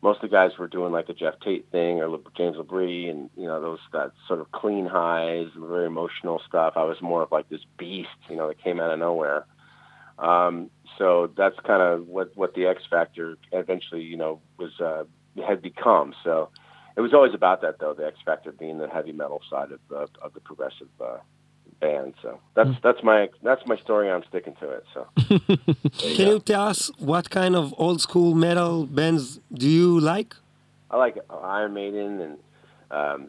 most 0.01 0.23
of 0.23 0.31
the 0.31 0.37
guys 0.37 0.57
were 0.59 0.68
doing 0.68 0.92
like 0.92 1.09
a 1.09 1.14
Geoff 1.14 1.35
Tate 1.42 1.66
thing 1.73 2.01
or 2.01 2.18
James 2.37 2.57
LaBrie, 2.57 3.11
and 3.11 3.31
you 3.37 3.47
know 3.47 3.61
those 3.61 3.81
that 3.92 4.12
sort 4.29 4.40
of 4.40 4.53
clean 4.53 4.87
highs, 4.87 5.49
very 5.57 5.87
emotional 5.87 6.40
stuff. 6.47 6.75
I 6.77 6.85
was 6.85 7.01
more 7.03 7.23
of 7.23 7.33
like 7.33 7.49
this 7.49 7.62
beast, 7.79 8.11
you 8.29 8.37
know, 8.37 8.49
that 8.49 8.62
came 8.62 8.81
out 8.81 8.90
of 8.90 8.99
nowhere. 8.99 9.47
Um, 10.18 10.70
so 10.99 11.33
that's 11.37 11.59
kind 11.61 11.83
of 11.83 12.07
what 12.07 12.37
what 12.37 12.55
the 12.55 12.66
X 12.66 12.83
Factor 12.88 13.37
eventually, 13.51 14.03
you 14.03 14.16
know, 14.16 14.40
was 14.59 14.79
uh, 14.81 15.05
had 15.44 15.62
become. 15.62 16.14
So 16.23 16.51
it 16.96 17.00
was 17.00 17.12
always 17.12 17.35
about 17.35 17.61
that, 17.62 17.78
though. 17.80 17.94
The 17.94 18.07
X 18.07 18.18
Factor 18.24 18.52
being 18.52 18.78
the 18.78 18.88
heavy 18.88 19.12
metal 19.12 19.40
side 19.50 19.72
of 19.72 19.80
the 19.88 20.09
of 20.22 20.33
the 20.35 20.40
progressive 20.40 20.88
uh, 21.00 21.18
band. 21.80 22.14
So 22.22 22.40
that's 22.54 22.70
that's 22.83 23.02
my 23.02 23.28
that's 23.42 23.62
my 23.66 23.76
story. 23.76 24.11
I'm 24.11 24.24
sticking 24.28 24.54
to 24.61 24.70
it. 24.70 24.85
So 24.94 25.07
Can 26.16 26.28
you 26.28 26.40
tell 26.40 26.68
us 26.68 26.90
what 26.98 27.30
kind 27.30 27.57
of 27.57 27.74
old 27.78 28.00
school 28.00 28.35
metal 28.35 28.87
bands 28.87 29.40
do 29.52 29.68
you 29.68 30.00
like? 30.00 30.35
I 30.90 30.96
like 30.96 31.16
Iron 31.30 31.74
Maiden 31.74 32.20
and 32.20 32.38
um, 32.90 33.28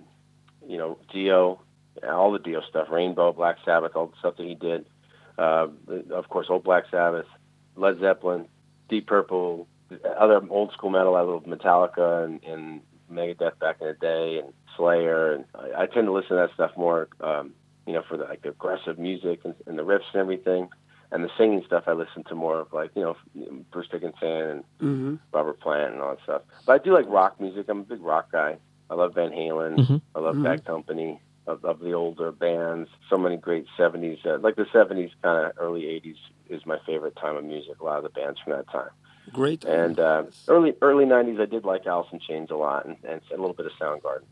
you 0.68 0.78
know 0.78 0.98
Dio, 1.12 1.60
all 2.08 2.32
the 2.32 2.40
Dio 2.40 2.62
stuff, 2.70 2.88
Rainbow, 2.92 3.34
Black 3.34 3.58
Sabbath, 3.66 3.96
all 3.96 4.08
the 4.08 4.18
stuff 4.20 4.38
that 4.38 4.46
he 4.46 4.56
did. 4.56 4.86
Uh, 5.38 5.68
of 6.12 6.30
course, 6.30 6.48
old 6.50 6.64
Black 6.64 6.86
Sabbath, 6.90 7.26
Led 7.76 8.00
Zeppelin, 8.00 8.48
Deep 8.90 9.08
Purple, 9.08 9.68
other 10.18 10.42
old 10.50 10.72
school 10.72 10.90
metal. 10.90 11.16
I 11.16 11.22
love 11.22 11.44
Metallica 11.44 12.24
and, 12.26 12.44
and 12.44 12.82
Megadeth 13.16 13.58
back 13.60 13.78
in 13.82 13.88
the 13.88 13.94
day, 13.94 14.40
and 14.40 14.54
Slayer. 14.78 15.34
And 15.34 15.46
I, 15.56 15.84
I 15.84 15.86
tend 15.88 16.08
to 16.08 16.12
listen 16.12 16.30
to 16.32 16.36
that 16.36 16.54
stuff 16.54 16.72
more, 16.78 17.08
um, 17.22 17.54
you 17.88 17.94
know, 17.94 18.04
for 18.08 18.18
the, 18.18 18.26
like 18.26 18.42
the 18.42 18.50
aggressive 18.50 18.98
music 19.00 19.40
and, 19.46 19.56
and 19.66 19.78
the 19.80 19.84
riffs 19.84 20.10
and 20.14 20.20
everything. 20.22 20.70
And 21.12 21.24
the 21.24 21.30
singing 21.38 21.64
stuff, 21.66 21.84
I 21.88 21.94
listen 21.94 22.24
to 22.26 22.36
more 22.36 22.60
of 22.60 22.74
like 22.74 22.92
you 22.96 23.02
know 23.04 23.16
Bruce 23.72 23.88
Dickinson 23.90 24.28
and 24.30 24.64
Mm-hmm. 24.82 25.16
Robert 25.32 25.60
Plant 25.62 25.94
and 25.94 26.02
all 26.02 26.10
that 26.16 26.24
stuff. 26.24 26.42
But 26.66 26.74
I 26.82 26.84
do 26.84 26.94
like 26.94 27.06
rock 27.08 27.40
music. 27.40 27.66
I'm 27.70 27.80
a 27.82 27.84
big 27.84 28.02
rock 28.02 28.32
guy. 28.32 28.58
I 28.90 28.96
love 28.96 29.14
Van 29.16 29.32
Halen. 29.32 29.78
Mhm. 29.80 30.02
I 30.16 30.20
love 30.20 30.36
Mhm. 30.36 30.44
Bad 30.44 30.66
Company. 30.66 31.20
Of, 31.48 31.64
of 31.64 31.80
the 31.80 31.94
older 31.94 32.32
bands, 32.32 32.90
so 33.08 33.20
many 33.20 33.38
great 33.38 33.68
'70s, 33.78 34.26
uh, 34.26 34.40
like 34.40 34.56
the 34.56 34.66
'70s, 34.74 35.12
kind 35.22 35.46
of 35.46 35.52
early 35.60 35.84
'80s 35.84 36.18
is 36.50 36.66
my 36.66 36.80
favorite 36.88 37.16
time 37.18 37.36
of 37.38 37.44
music. 37.44 37.80
A 37.80 37.84
lot 37.84 37.98
of 37.98 38.04
the 38.04 38.10
bands 38.10 38.40
from 38.44 38.54
that 38.54 38.68
time, 38.72 38.90
Great. 39.34 39.64
and 39.66 40.00
uh, 40.00 40.24
early 40.48 40.74
early 40.82 41.06
'90s, 41.06 41.42
I 41.42 41.46
did 41.46 41.66
like 41.66 41.86
Alice 41.86 42.08
in 42.12 42.20
Chains 42.20 42.52
a 42.52 42.56
lot, 42.56 42.86
and, 42.86 42.98
and 43.04 43.22
a 43.32 43.38
little 43.38 43.54
bit 43.54 43.66
of 43.66 43.72
Soundgarden. 43.74 44.24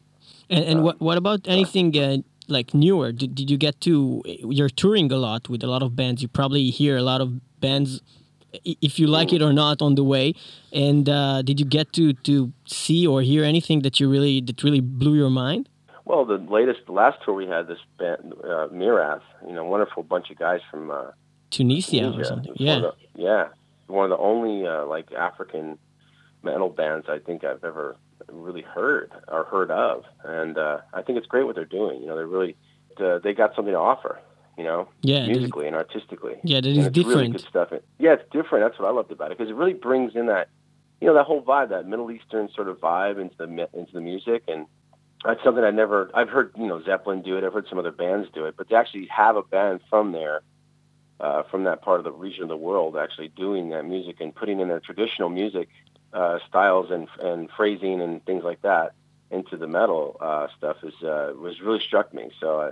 And, 0.49 0.63
and 0.65 0.83
what 0.83 0.99
what 1.01 1.17
about 1.17 1.41
anything 1.47 1.97
uh, 1.97 2.17
like 2.47 2.73
newer? 2.73 3.11
Did, 3.11 3.35
did 3.35 3.49
you 3.49 3.57
get 3.57 3.81
to? 3.81 4.21
You're 4.25 4.69
touring 4.69 5.11
a 5.11 5.17
lot 5.17 5.49
with 5.49 5.63
a 5.63 5.67
lot 5.67 5.83
of 5.83 5.95
bands. 5.95 6.21
You 6.21 6.27
probably 6.27 6.69
hear 6.69 6.97
a 6.97 7.01
lot 7.01 7.21
of 7.21 7.39
bands, 7.59 8.01
if 8.63 8.99
you 8.99 9.07
like 9.07 9.33
it 9.33 9.41
or 9.41 9.53
not, 9.53 9.81
on 9.81 9.95
the 9.95 10.03
way. 10.03 10.35
And 10.71 11.09
uh, 11.09 11.41
did 11.41 11.59
you 11.59 11.65
get 11.65 11.93
to 11.93 12.13
to 12.13 12.53
see 12.65 13.05
or 13.07 13.21
hear 13.21 13.43
anything 13.43 13.81
that 13.81 13.99
you 13.99 14.09
really 14.09 14.41
that 14.41 14.63
really 14.63 14.81
blew 14.81 15.15
your 15.15 15.29
mind? 15.29 15.69
Well, 16.05 16.25
the 16.25 16.35
latest, 16.37 16.81
the 16.85 16.91
last 16.91 17.19
tour 17.23 17.33
we 17.33 17.47
had, 17.47 17.67
this 17.67 17.79
band, 17.97 18.33
uh, 18.43 18.67
Myrath, 18.67 19.21
you 19.47 19.53
know, 19.53 19.63
wonderful 19.63 20.03
bunch 20.03 20.29
of 20.31 20.37
guys 20.37 20.59
from 20.69 20.91
uh, 20.91 21.11
Tunisia 21.49 22.13
or 22.13 22.23
something? 22.25 22.53
Yeah. 22.57 22.91
yeah. 23.15 23.47
One 23.93 24.11
of 24.11 24.17
the 24.17 24.23
only 24.23 24.67
uh, 24.67 24.85
like 24.85 25.11
African 25.13 25.77
metal 26.41 26.69
bands 26.69 27.05
I 27.07 27.19
think 27.19 27.43
I've 27.43 27.63
ever 27.63 27.95
really 28.31 28.61
heard 28.61 29.11
or 29.27 29.43
heard 29.43 29.69
of, 29.69 30.03
and 30.23 30.57
uh, 30.57 30.79
I 30.93 31.03
think 31.03 31.17
it's 31.17 31.27
great 31.27 31.45
what 31.45 31.55
they're 31.55 31.65
doing. 31.65 32.01
You 32.01 32.07
know, 32.07 32.15
they're 32.15 32.27
really 32.27 32.55
uh, 32.99 33.19
they 33.19 33.33
got 33.33 33.55
something 33.55 33.73
to 33.73 33.79
offer. 33.79 34.19
You 34.57 34.63
know, 34.63 34.87
Yeah, 35.01 35.25
musically 35.25 35.65
and 35.65 35.75
artistically. 35.75 36.35
Yeah, 36.43 36.61
that 36.61 36.69
is 36.69 36.85
it's 36.85 36.97
really 36.97 37.27
different. 37.29 37.31
good 37.33 37.49
stuff. 37.49 37.69
Yeah, 37.97 38.13
it's 38.13 38.29
different. 38.31 38.63
That's 38.65 38.79
what 38.79 38.87
I 38.87 38.91
loved 38.91 39.11
about 39.11 39.31
it 39.31 39.37
because 39.37 39.49
it 39.49 39.55
really 39.55 39.73
brings 39.73 40.15
in 40.15 40.27
that, 40.27 40.49
you 41.01 41.07
know, 41.07 41.15
that 41.15 41.23
whole 41.23 41.41
vibe, 41.41 41.69
that 41.69 41.87
Middle 41.87 42.11
Eastern 42.11 42.49
sort 42.55 42.67
of 42.67 42.77
vibe 42.79 43.19
into 43.19 43.35
the 43.37 43.45
into 43.73 43.93
the 43.93 44.01
music, 44.01 44.43
and 44.47 44.67
that's 45.25 45.43
something 45.43 45.63
I 45.63 45.71
never. 45.71 46.11
I've 46.13 46.29
heard, 46.29 46.51
you 46.55 46.67
know, 46.67 46.83
Zeppelin 46.83 47.23
do 47.23 47.35
it. 47.37 47.43
I've 47.43 47.53
heard 47.53 47.65
some 47.67 47.79
other 47.79 47.91
bands 47.91 48.27
do 48.33 48.45
it, 48.45 48.55
but 48.57 48.69
to 48.69 48.75
actually 48.75 49.07
have 49.07 49.35
a 49.37 49.43
band 49.43 49.81
from 49.89 50.11
there, 50.11 50.41
uh, 51.23 51.43
from 51.43 51.63
that 51.63 51.81
part 51.81 51.99
of 51.99 52.03
the 52.03 52.11
region 52.11 52.43
of 52.43 52.49
the 52.49 52.57
world, 52.57 52.97
actually 52.97 53.29
doing 53.29 53.69
that 53.69 53.83
music 53.85 54.17
and 54.19 54.35
putting 54.35 54.59
in 54.59 54.67
their 54.67 54.81
traditional 54.81 55.29
music 55.29 55.69
uh, 56.13 56.37
styles 56.47 56.91
and 56.91 57.07
and 57.19 57.49
phrasing 57.57 58.01
and 58.01 58.23
things 58.25 58.43
like 58.43 58.61
that 58.61 58.91
into 59.31 59.57
the 59.57 59.67
metal 59.67 60.17
uh, 60.19 60.47
stuff 60.57 60.77
is 60.83 60.97
uh, 61.03 61.33
was 61.35 61.59
really 61.61 61.79
struck 61.79 62.13
me. 62.13 62.29
So. 62.39 62.59
Uh, 62.59 62.71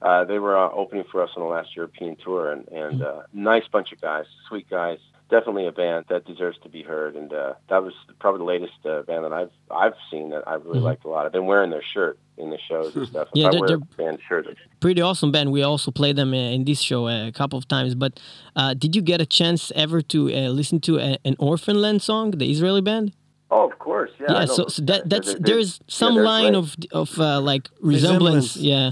uh, 0.00 0.24
they 0.24 0.38
were 0.38 0.56
uh, 0.56 0.70
opening 0.70 1.04
for 1.10 1.24
us 1.24 1.30
on 1.36 1.42
the 1.42 1.48
last 1.48 1.74
European 1.74 2.14
tour, 2.14 2.52
and, 2.52 2.68
and 2.68 3.02
uh, 3.02 3.22
nice 3.32 3.66
bunch 3.66 3.90
of 3.90 4.00
guys, 4.00 4.26
sweet 4.46 4.70
guys. 4.70 5.00
Definitely 5.30 5.66
a 5.66 5.72
band 5.72 6.06
that 6.08 6.24
deserves 6.24 6.56
to 6.62 6.70
be 6.70 6.82
heard, 6.82 7.14
and 7.14 7.30
uh, 7.34 7.52
that 7.68 7.82
was 7.82 7.92
probably 8.18 8.38
the 8.38 8.44
latest 8.44 8.72
uh, 8.86 9.02
band 9.02 9.24
that 9.24 9.32
I've 9.34 9.50
I've 9.70 9.92
seen 10.10 10.30
that 10.30 10.42
I 10.48 10.54
really 10.54 10.80
Mhm. 10.80 10.84
liked 10.84 11.04
a 11.04 11.08
lot. 11.08 11.26
I've 11.26 11.32
been 11.32 11.44
wearing 11.44 11.70
their 11.70 11.82
shirt 11.82 12.18
in 12.38 12.48
the 12.48 12.56
shows 12.68 12.96
and 12.96 13.06
stuff. 13.12 13.28
Yeah, 13.34 13.48
I 13.48 13.50
they're- 13.50 13.66
they're- 13.68 13.78
band 13.98 14.18
shirt, 14.26 14.46
Pretty 14.80 15.02
awesome 15.02 15.30
band. 15.30 15.52
We 15.52 15.62
also 15.62 15.90
played 15.90 16.16
them 16.16 16.32
uh, 16.32 16.36
in 16.56 16.64
this 16.64 16.80
show 16.80 17.08
uh, 17.08 17.26
a 17.26 17.32
couple 17.32 17.58
of 17.58 17.68
times. 17.68 17.94
But 17.94 18.18
uh, 18.56 18.72
did 18.72 18.96
you 18.96 19.02
get 19.02 19.20
a 19.20 19.26
chance 19.26 19.70
ever 19.74 20.00
to 20.02 20.18
uh, 20.32 20.48
listen 20.48 20.80
to 20.80 20.98
a, 20.98 21.18
an 21.26 21.36
Orphanland 21.36 22.00
song, 22.00 22.30
the 22.30 22.50
Israeli 22.50 22.80
band? 22.80 23.12
oh, 23.50 23.64
of 23.70 23.78
course, 23.78 24.10
yeah. 24.20 24.32
Yeah 24.32 24.44
so, 24.46 24.62
those 24.62 24.74
so 24.76 24.82
that 24.90 25.08
that's 25.10 25.26
They're- 25.26 25.40
they're- 25.40 25.54
there's 25.56 25.80
some 25.88 26.14
they're 26.14 26.24
line 26.24 26.52
great. 26.54 26.56
of 26.56 26.76
of 26.92 27.18
uh, 27.20 27.40
like 27.50 27.68
resemblance, 27.80 28.56
Resemblance. 28.56 28.56
yeah 28.56 28.90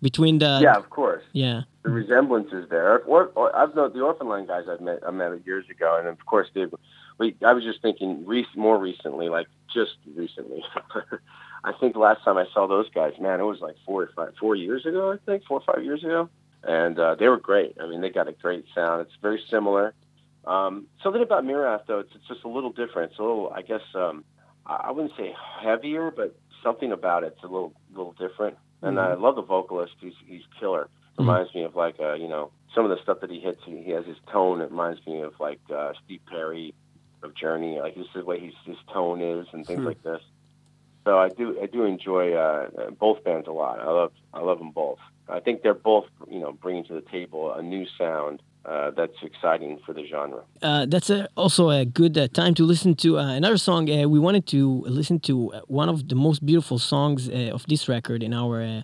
between 0.00 0.38
the 0.38 0.60
yeah, 0.62 0.76
of 0.76 0.90
course. 0.90 1.24
yeah 1.32 1.62
the 1.88 1.94
resemblance 1.94 2.52
is 2.52 2.68
there. 2.68 3.02
Or, 3.04 3.30
or 3.34 3.54
I've 3.56 3.74
known 3.74 3.92
the 3.92 4.00
Orphanland 4.00 4.46
guys 4.46 4.64
I've 4.70 4.80
met 4.80 5.00
I 5.06 5.10
met 5.10 5.46
years 5.46 5.64
ago, 5.70 5.96
and 5.98 6.06
of 6.06 6.24
course 6.26 6.48
they. 6.54 6.66
We, 7.18 7.34
I 7.44 7.52
was 7.52 7.64
just 7.64 7.82
thinking 7.82 8.24
rec- 8.26 8.56
more 8.56 8.78
recently, 8.78 9.28
like 9.28 9.48
just 9.72 9.96
recently. 10.14 10.62
I 11.64 11.72
think 11.72 11.94
the 11.94 11.98
last 11.98 12.22
time 12.24 12.36
I 12.36 12.46
saw 12.52 12.68
those 12.68 12.88
guys, 12.90 13.14
man, 13.18 13.40
it 13.40 13.44
was 13.44 13.60
like 13.60 13.74
four 13.84 14.02
or 14.04 14.10
five, 14.14 14.34
four 14.38 14.54
years 14.54 14.86
ago. 14.86 15.12
I 15.12 15.16
think 15.24 15.44
four 15.44 15.60
or 15.60 15.74
five 15.74 15.84
years 15.84 16.04
ago, 16.04 16.28
and 16.62 16.98
uh, 16.98 17.14
they 17.14 17.28
were 17.28 17.38
great. 17.38 17.76
I 17.80 17.86
mean, 17.86 18.02
they 18.02 18.10
got 18.10 18.28
a 18.28 18.32
great 18.32 18.66
sound. 18.74 19.00
It's 19.02 19.16
very 19.20 19.42
similar. 19.50 19.94
Um, 20.44 20.86
something 21.02 21.22
about 21.22 21.44
Myrath 21.44 21.86
though, 21.86 22.00
it's, 22.00 22.14
it's 22.14 22.28
just 22.28 22.44
a 22.44 22.48
little 22.48 22.70
different. 22.70 23.12
It's 23.12 23.18
a 23.18 23.22
little, 23.22 23.50
I 23.54 23.62
guess, 23.62 23.82
um, 23.94 24.24
I 24.66 24.74
I 24.88 24.90
wouldn't 24.92 25.16
say 25.16 25.34
heavier, 25.62 26.10
but 26.10 26.36
something 26.62 26.92
about 26.92 27.24
it's 27.24 27.42
a 27.42 27.46
little, 27.46 27.72
little 27.90 28.12
different. 28.12 28.56
And 28.82 28.98
I 29.00 29.14
love 29.14 29.36
the 29.36 29.42
vocalist. 29.42 29.94
He's 30.00 30.14
he's 30.24 30.42
killer. 30.60 30.88
Reminds 31.18 31.52
me 31.52 31.64
of 31.64 31.74
like 31.74 31.96
uh, 31.98 32.14
you 32.14 32.28
know 32.28 32.52
some 32.74 32.84
of 32.84 32.90
the 32.90 33.02
stuff 33.02 33.20
that 33.20 33.30
he 33.30 33.40
hits. 33.40 33.60
He, 33.64 33.82
he 33.82 33.90
has 33.90 34.06
his 34.06 34.16
tone. 34.32 34.60
It 34.60 34.70
reminds 34.70 35.04
me 35.06 35.20
of 35.22 35.34
like 35.40 35.60
uh, 35.74 35.92
Steve 36.04 36.20
Perry 36.30 36.74
of 37.22 37.34
Journey. 37.34 37.80
Like 37.80 37.96
this 37.96 38.06
is 38.06 38.12
the 38.14 38.24
way 38.24 38.38
he's, 38.38 38.52
his 38.64 38.76
tone 38.92 39.20
is 39.20 39.46
and 39.52 39.66
things 39.66 39.80
like 39.80 40.02
this. 40.02 40.20
So 41.04 41.18
I 41.18 41.28
do 41.28 41.58
I 41.60 41.66
do 41.66 41.84
enjoy 41.84 42.34
uh, 42.34 42.68
uh, 42.78 42.90
both 42.90 43.24
bands 43.24 43.48
a 43.48 43.52
lot. 43.52 43.80
I 43.80 43.90
love 43.90 44.12
I 44.32 44.40
love 44.40 44.58
them 44.58 44.70
both. 44.70 44.98
I 45.28 45.40
think 45.40 45.62
they're 45.62 45.74
both 45.74 46.06
you 46.30 46.38
know 46.38 46.52
bringing 46.52 46.84
to 46.84 46.94
the 46.94 47.00
table 47.00 47.52
a 47.52 47.62
new 47.62 47.86
sound 47.96 48.42
uh, 48.64 48.90
that's 48.96 49.16
exciting 49.22 49.78
for 49.86 49.92
the 49.94 50.04
genre. 50.06 50.42
Uh, 50.62 50.86
that's 50.86 51.10
a, 51.10 51.28
also 51.36 51.70
a 51.70 51.84
good 51.84 52.16
uh, 52.18 52.28
time 52.28 52.54
to 52.54 52.64
listen 52.64 52.94
to 52.96 53.18
uh, 53.18 53.22
another 53.34 53.56
song. 53.58 53.88
Uh, 53.90 54.06
we 54.08 54.18
wanted 54.18 54.46
to 54.48 54.82
listen 54.86 55.18
to 55.20 55.52
uh, 55.52 55.60
one 55.68 55.88
of 55.88 56.08
the 56.08 56.14
most 56.14 56.44
beautiful 56.44 56.78
songs 56.78 57.28
uh, 57.28 57.50
of 57.52 57.64
this 57.68 57.88
record, 57.88 58.22
in 58.22 58.32
our 58.34 58.60
uh, 58.62 58.82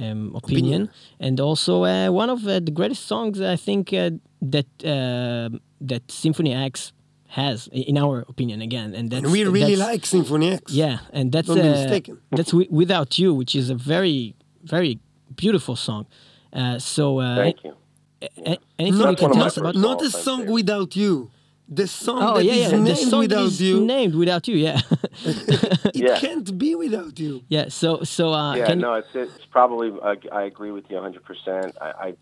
um, 0.00 0.34
opinion, 0.36 0.88
and 1.20 1.40
also 1.40 1.84
uh, 1.84 2.08
one 2.10 2.30
of 2.30 2.46
uh, 2.46 2.60
the 2.60 2.70
greatest 2.70 3.06
songs 3.06 3.40
I 3.40 3.56
think 3.56 3.92
uh, 3.92 4.10
that 4.42 4.66
uh, 4.84 5.58
that 5.80 6.10
Symphony 6.10 6.54
X 6.54 6.92
has, 7.28 7.68
in 7.72 7.98
our 7.98 8.24
opinion, 8.28 8.62
again. 8.62 8.94
And 8.94 9.10
that's 9.10 9.24
And 9.24 9.32
we 9.32 9.44
really 9.44 9.74
that's- 9.74 9.78
like 9.92 10.06
Symphony 10.06 10.50
X. 10.52 10.72
Yeah, 10.72 10.98
and 11.12 11.32
that's 11.32 11.48
Don't 11.48 11.56
be 11.56 11.62
mistaken. 11.62 12.18
that's 12.30 12.52
wi- 12.52 12.68
without 12.70 13.18
you, 13.18 13.34
which 13.34 13.54
is 13.54 13.70
a 13.70 13.74
very 13.74 14.34
very 14.62 14.98
beautiful 15.34 15.76
song. 15.76 16.06
Uh, 16.52 16.78
so 16.78 17.18
uh, 17.20 17.36
Thank 17.36 17.64
you. 17.64 17.74
A- 18.22 18.50
a- 18.52 18.58
anything 18.78 18.98
Not, 19.00 19.10
you 19.10 19.16
can 19.16 19.32
tell 19.32 19.42
us 19.44 19.56
about? 19.56 19.74
not 19.74 20.02
a 20.02 20.10
song 20.10 20.46
say. 20.46 20.52
without 20.52 20.96
you. 20.96 21.30
The 21.70 21.86
song 21.86 22.18
Oh 22.22 22.34
that 22.36 22.44
yeah, 22.44 22.52
is 22.52 22.58
yeah. 22.62 22.68
The 22.70 22.82
named 22.82 22.98
song 22.98 23.20
without 23.20 23.44
is 23.44 23.60
you, 23.60 23.84
named 23.84 24.14
without 24.14 24.48
you. 24.48 24.56
Yeah, 24.56 24.80
it 25.24 25.96
Yeah. 25.96 26.18
can't 26.18 26.56
be 26.56 26.74
without 26.74 27.18
you. 27.18 27.42
yeah. 27.48 27.68
So 27.68 28.02
so 28.04 28.32
uh, 28.32 28.54
Yeah, 28.54 28.66
can 28.66 28.78
no, 28.80 28.94
it's 28.94 29.08
it's 29.14 29.44
probably. 29.50 29.92
I, 30.02 30.16
I 30.32 30.42
agree 30.44 30.70
with 30.70 30.84
you 30.88 30.96
100. 30.96 31.22
percent 31.24 31.76
I, 31.80 31.92
I've 32.04 32.18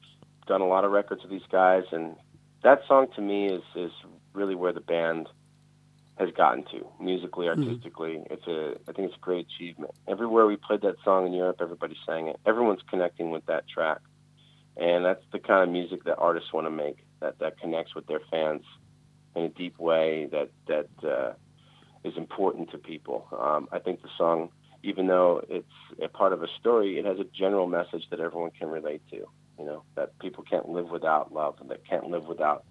done 0.48 0.62
a 0.62 0.66
lot 0.66 0.84
of 0.84 0.90
records 0.90 1.22
with 1.22 1.30
these 1.30 1.46
guys, 1.50 1.84
and 1.92 2.16
that 2.64 2.80
song 2.88 3.06
to 3.14 3.20
me 3.20 3.46
is 3.46 3.62
is 3.76 3.92
really 4.32 4.56
where 4.56 4.72
the 4.72 4.80
band 4.80 5.28
has 6.18 6.30
gotten 6.32 6.64
to 6.72 6.84
musically, 7.00 7.46
artistically. 7.46 8.22
It's 8.30 8.46
a 8.48 8.74
I 8.88 8.92
think 8.92 9.08
it's 9.10 9.16
a 9.16 9.20
great 9.20 9.46
achievement. 9.46 9.92
Everywhere 10.08 10.46
we 10.46 10.56
played 10.56 10.80
that 10.82 10.96
song 11.04 11.26
in 11.26 11.32
Europe, 11.32 11.58
everybody 11.60 11.96
sang 12.04 12.26
it. 12.26 12.36
Everyone's 12.44 12.82
connecting 12.90 13.30
with 13.30 13.46
that 13.46 13.68
track, 13.68 13.98
and 14.76 15.04
that's 15.04 15.24
the 15.32 15.38
kind 15.38 15.62
of 15.62 15.70
music 15.70 16.04
that 16.04 16.16
artists 16.16 16.52
want 16.52 16.66
to 16.66 16.70
make. 16.70 16.98
That 17.20 17.38
that 17.38 17.58
connects 17.60 17.94
with 17.94 18.06
their 18.06 18.20
fans 18.30 18.62
in 19.34 19.42
a 19.42 19.48
deep 19.48 19.78
way. 19.78 20.28
That 20.30 20.50
that 20.68 21.08
uh, 21.08 21.32
is 22.04 22.16
important 22.16 22.70
to 22.72 22.78
people. 22.78 23.26
Um, 23.38 23.68
I 23.72 23.78
think 23.78 24.02
the 24.02 24.08
song 24.18 24.50
even 24.86 25.08
though 25.08 25.42
it's 25.48 25.66
a 26.00 26.08
part 26.08 26.32
of 26.32 26.44
a 26.44 26.46
story, 26.60 26.96
it 26.98 27.04
has 27.04 27.18
a 27.18 27.24
general 27.24 27.66
message 27.66 28.04
that 28.10 28.20
everyone 28.20 28.52
can 28.52 28.68
relate 28.68 29.02
to. 29.10 29.16
You 29.58 29.64
know, 29.64 29.82
that 29.96 30.16
people 30.20 30.44
can't 30.48 30.68
live 30.68 30.88
without 30.90 31.32
love 31.32 31.56
and 31.60 31.68
that 31.70 31.84
can't 31.88 32.08
live 32.08 32.24
without, 32.24 32.64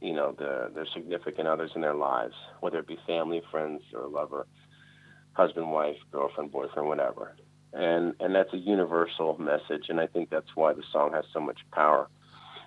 you 0.00 0.12
know, 0.12 0.32
the, 0.38 0.70
their 0.72 0.86
significant 0.94 1.48
others 1.48 1.72
in 1.74 1.80
their 1.80 1.94
lives, 1.94 2.34
whether 2.60 2.78
it 2.78 2.86
be 2.86 2.98
family, 3.04 3.42
friends, 3.50 3.82
or 3.92 4.02
a 4.02 4.08
lover, 4.08 4.46
husband, 5.32 5.72
wife, 5.72 5.96
girlfriend, 6.12 6.52
boyfriend, 6.52 6.88
whatever. 6.88 7.34
And 7.74 8.14
and 8.20 8.34
that's 8.34 8.52
a 8.52 8.58
universal 8.58 9.36
message, 9.38 9.88
and 9.88 10.00
I 10.00 10.06
think 10.06 10.30
that's 10.30 10.54
why 10.54 10.72
the 10.72 10.84
song 10.92 11.12
has 11.12 11.24
so 11.32 11.40
much 11.40 11.58
power. 11.72 12.08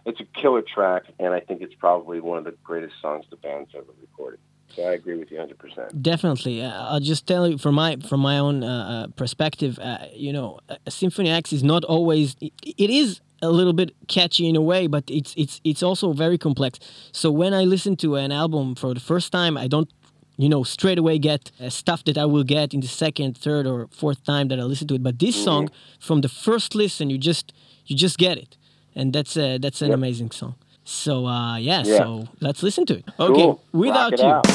It's 0.05 0.19
a 0.19 0.25
killer 0.39 0.61
track, 0.61 1.03
and 1.19 1.33
I 1.33 1.39
think 1.39 1.61
it's 1.61 1.75
probably 1.75 2.19
one 2.19 2.37
of 2.37 2.43
the 2.43 2.55
greatest 2.63 2.95
songs 3.01 3.25
the 3.29 3.37
band's 3.37 3.71
ever 3.73 3.93
recorded. 4.01 4.39
So 4.69 4.83
I 4.83 4.91
agree 4.91 5.15
with 5.15 5.31
you 5.31 5.37
100%. 5.37 6.01
Definitely, 6.01 6.61
uh, 6.61 6.71
I'll 6.71 6.99
just 6.99 7.25
tell 7.25 7.47
you 7.47 7.57
from 7.57 7.75
my 7.75 7.95
from 7.97 8.19
my 8.19 8.37
own 8.37 8.63
uh, 8.63 8.67
uh, 8.67 9.07
perspective. 9.15 9.79
Uh, 9.79 9.99
you 10.13 10.33
know, 10.33 10.59
Symphony 10.89 11.29
X 11.29 11.53
is 11.53 11.63
not 11.63 11.83
always. 11.85 12.35
It, 12.41 12.53
it 12.63 12.89
is 12.89 13.21
a 13.41 13.49
little 13.49 13.73
bit 13.73 13.95
catchy 14.07 14.47
in 14.47 14.55
a 14.55 14.61
way, 14.61 14.87
but 14.87 15.03
it's 15.07 15.33
it's 15.37 15.61
it's 15.63 15.83
also 15.83 16.11
very 16.13 16.37
complex. 16.37 16.79
So 17.11 17.31
when 17.31 17.53
I 17.53 17.63
listen 17.63 17.95
to 17.97 18.15
an 18.15 18.31
album 18.31 18.75
for 18.75 18.93
the 18.93 18.99
first 18.99 19.31
time, 19.31 19.57
I 19.57 19.67
don't, 19.67 19.89
you 20.37 20.49
know, 20.49 20.63
straight 20.63 20.97
away 20.99 21.17
get 21.19 21.51
uh, 21.59 21.69
stuff 21.69 22.03
that 22.05 22.17
I 22.17 22.25
will 22.25 22.43
get 22.43 22.73
in 22.73 22.79
the 22.81 22.87
second, 22.87 23.37
third, 23.37 23.65
or 23.67 23.87
fourth 23.91 24.23
time 24.23 24.47
that 24.49 24.59
I 24.59 24.63
listen 24.63 24.87
to 24.87 24.95
it. 24.95 25.03
But 25.03 25.17
this 25.19 25.35
song, 25.43 25.69
from 25.99 26.21
the 26.21 26.29
first 26.29 26.75
listen, 26.75 27.09
you 27.09 27.17
just 27.17 27.53
you 27.87 27.95
just 27.95 28.17
get 28.17 28.37
it, 28.37 28.57
and 28.95 29.13
that's 29.13 29.35
uh, 29.37 29.57
that's 29.59 29.81
an 29.81 29.91
amazing 29.91 30.31
song. 30.31 30.55
So 30.83 31.25
uh, 31.25 31.57
yeah, 31.57 31.83
Yeah. 31.85 31.97
so 31.97 32.27
let's 32.39 32.61
listen 32.63 32.85
to 32.85 32.93
it. 32.99 33.05
Okay, 33.19 33.33
Cool. 33.43 33.61
without 33.73 34.13
it 34.13 34.19
you. 34.19 34.25
out. 34.25 34.45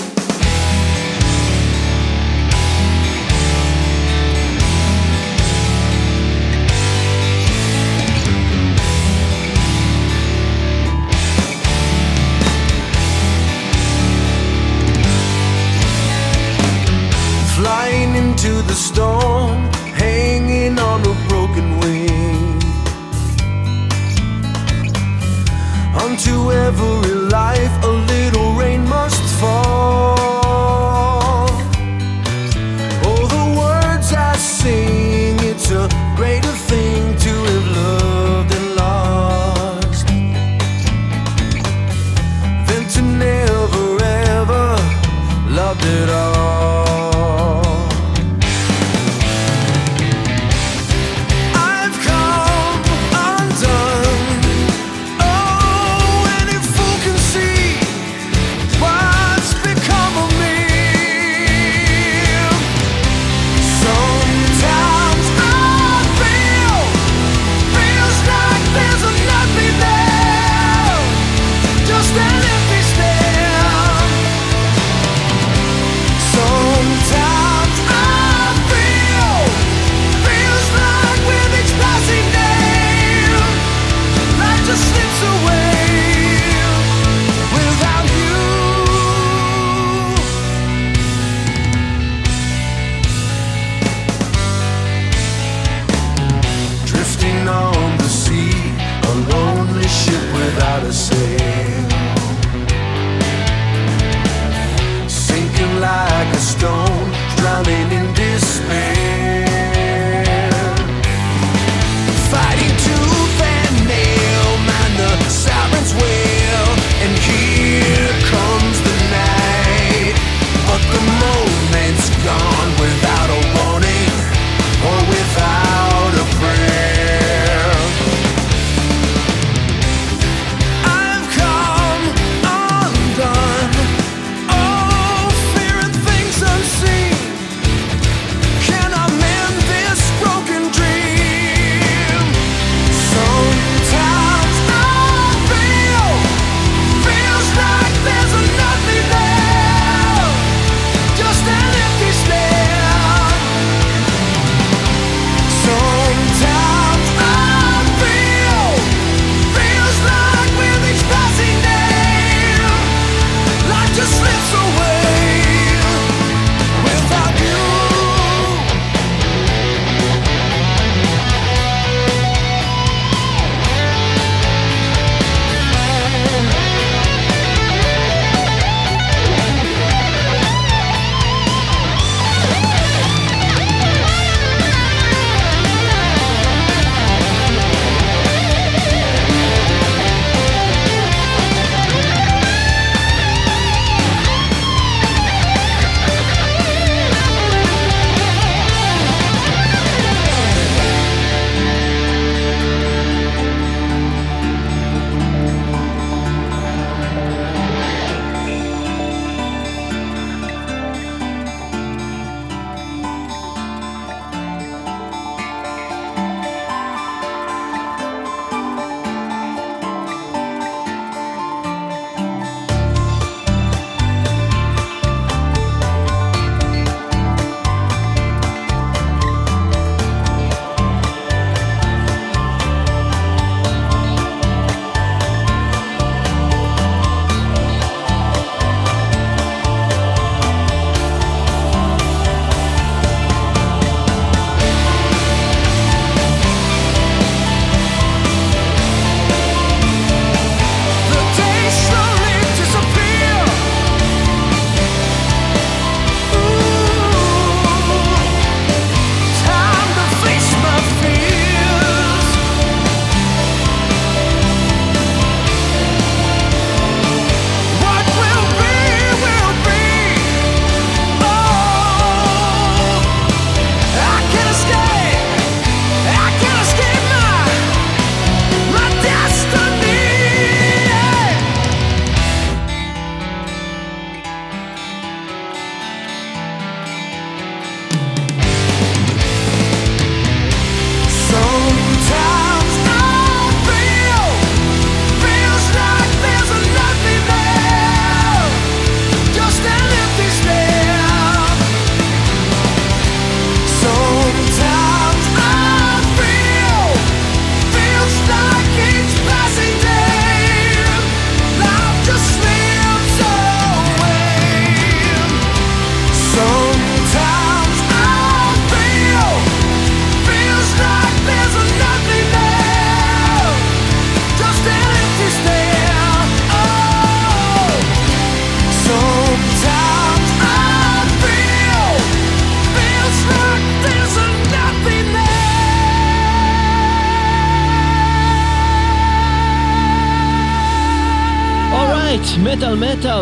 The 18.72 18.78
storm, 18.78 19.81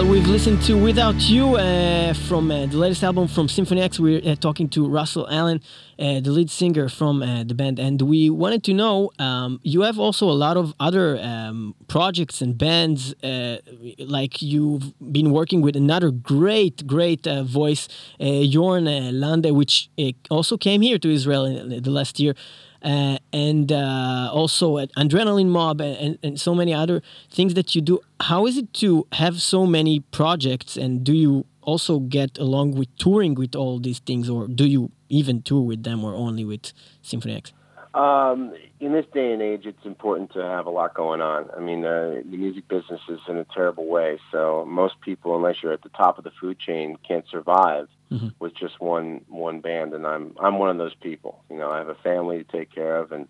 Metal, 0.01 0.13
we've 0.13 0.29
listened 0.29 0.63
to 0.63 0.83
Without 0.83 1.21
You 1.29 1.57
uh, 1.57 2.15
from 2.15 2.51
uh, 2.51 2.65
the 2.65 2.79
latest 2.79 3.05
album 3.05 3.29
from 3.29 3.49
Symphony 3.49 3.83
X. 3.83 4.01
We're 4.01 4.23
uh, 4.25 4.35
talking 4.35 4.67
to 4.71 4.89
Russell 4.89 5.29
Allen, 5.29 5.61
uh, 5.99 6.21
the 6.21 6.31
lead 6.31 6.51
singer 6.51 6.89
from 6.89 7.23
uh, 7.23 7.45
the 7.45 7.53
band, 7.55 7.79
and 7.79 8.01
we 8.01 8.31
wanted 8.31 8.65
to 8.65 8.73
know 8.73 9.11
um, 9.19 9.61
you 9.63 9.83
have 9.83 9.99
also 9.99 10.31
a 10.31 10.39
lot 10.47 10.57
of 10.57 10.73
other 10.81 11.19
um, 11.21 11.75
projects 11.87 12.41
and 12.41 12.57
bands, 12.57 13.15
uh, 13.23 13.59
like 13.99 14.41
you've 14.41 14.95
been 15.13 15.33
working 15.33 15.61
with 15.61 15.77
another 15.77 16.11
great, 16.11 16.87
great 16.87 17.27
voice, 17.43 17.87
Jorn 18.19 18.87
Lande, 19.13 19.55
which 19.55 19.91
also 20.31 20.57
came 20.57 20.81
here 20.81 20.99
to 20.99 21.11
Israel 21.11 21.45
in 21.45 21.83
the 21.83 21.91
last 21.91 22.19
year 22.19 22.35
uh, 22.83 23.19
and 23.33 23.73
uh, 23.73 24.31
also 24.33 24.79
at 24.79 24.93
Adrenaline 24.95 25.49
Mob 25.49 25.81
and, 25.81 26.19
and 26.23 26.41
so 26.41 26.55
many 26.55 26.73
other 26.73 27.03
things 27.31 27.55
that 27.55 27.75
you 27.75 27.81
do. 27.81 28.01
How 28.21 28.47
is 28.47 28.57
it 28.57 28.73
to 28.75 29.07
have 29.13 29.41
so 29.41 29.67
many 29.67 30.01
projects, 30.01 30.77
and 30.77 31.05
do 31.05 31.13
you 31.13 31.47
also 31.63 32.01
get 32.01 32.39
along 32.39 32.73
with 32.73 32.89
touring 32.97 33.35
with 33.35 33.55
all 33.55 33.79
these 33.79 33.99
things, 34.01 34.29
or 34.31 34.49
do 34.49 34.67
you 34.67 34.91
even 35.09 35.43
tour 35.43 35.63
with 35.63 35.83
them, 35.83 36.05
or 36.05 36.15
only 36.15 36.45
with 36.45 36.73
Symphony 37.03 37.37
X? 37.37 37.53
Um, 37.93 38.55
in 38.79 38.93
this 38.93 39.07
day 39.13 39.33
and 39.33 39.43
age, 39.43 39.67
it's 39.67 39.85
important 39.85 40.33
to 40.35 40.43
have 40.43 40.67
a 40.67 40.71
lot 40.71 40.95
going 40.95 41.21
on. 41.21 41.51
I 41.57 41.61
mean, 41.61 41.85
uh, 41.85 42.23
the 42.25 42.37
music 42.37 42.69
business 42.69 43.01
is 43.09 43.19
in 43.29 43.37
a 43.37 43.45
terrible 43.45 43.87
way. 43.87 44.19
So 44.31 44.65
most 44.69 45.01
people, 45.01 45.35
unless 45.35 45.57
you're 45.63 45.73
at 45.73 45.83
the 45.83 45.89
top 45.89 46.17
of 46.17 46.23
the 46.23 46.31
food 46.41 46.59
chain, 46.61 46.97
can't 47.07 47.25
survive 47.29 47.89
mm-hmm. 48.11 48.29
with 48.39 48.55
just 48.55 48.81
one 48.81 49.23
one 49.29 49.61
band. 49.61 49.93
And 49.93 50.07
I'm 50.07 50.37
I'm 50.41 50.61
one 50.61 50.71
of 50.71 50.79
those 50.79 50.95
people. 50.95 51.43
You 51.51 51.57
know, 51.57 51.71
I 51.73 51.79
have 51.79 51.89
a 51.89 51.97
family 51.97 52.39
to 52.39 52.45
take 52.45 52.73
care 52.73 52.97
of, 52.97 53.11
and 53.11 53.27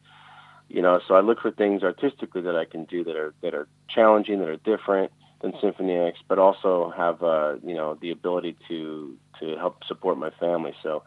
you 0.68 0.82
know, 0.82 1.00
so 1.08 1.14
I 1.14 1.20
look 1.20 1.40
for 1.40 1.50
things 1.50 1.82
artistically 1.82 2.42
that 2.42 2.56
I 2.56 2.66
can 2.66 2.84
do 2.84 3.02
that 3.04 3.16
are 3.16 3.32
that 3.40 3.54
are 3.54 3.66
challenging, 3.88 4.40
that 4.40 4.48
are 4.48 4.56
different 4.58 5.10
than 5.40 5.54
Symphony 5.62 5.96
X, 5.96 6.18
but 6.28 6.38
also 6.38 6.92
have 6.94 7.22
uh, 7.22 7.54
you 7.64 7.74
know 7.74 7.96
the 7.98 8.10
ability 8.10 8.58
to 8.68 9.16
to 9.40 9.56
help 9.56 9.84
support 9.84 10.18
my 10.18 10.30
family. 10.38 10.74
So. 10.82 11.02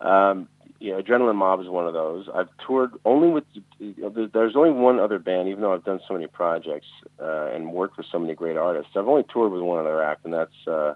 Um, 0.00 0.48
yeah, 0.82 0.94
Adrenaline 0.94 1.36
Mob 1.36 1.60
is 1.60 1.68
one 1.68 1.86
of 1.86 1.92
those. 1.92 2.28
I've 2.34 2.48
toured 2.66 2.90
only 3.04 3.28
with. 3.28 3.44
There's 3.78 4.56
only 4.56 4.72
one 4.72 4.98
other 4.98 5.20
band, 5.20 5.48
even 5.48 5.60
though 5.60 5.72
I've 5.72 5.84
done 5.84 6.00
so 6.08 6.14
many 6.14 6.26
projects 6.26 6.88
uh, 7.20 7.46
and 7.52 7.72
worked 7.72 7.96
with 7.96 8.06
so 8.10 8.18
many 8.18 8.34
great 8.34 8.56
artists. 8.56 8.90
I've 8.96 9.06
only 9.06 9.24
toured 9.32 9.52
with 9.52 9.62
one 9.62 9.78
other 9.78 10.02
act, 10.02 10.24
and 10.24 10.34
that's 10.34 10.66
uh, 10.66 10.94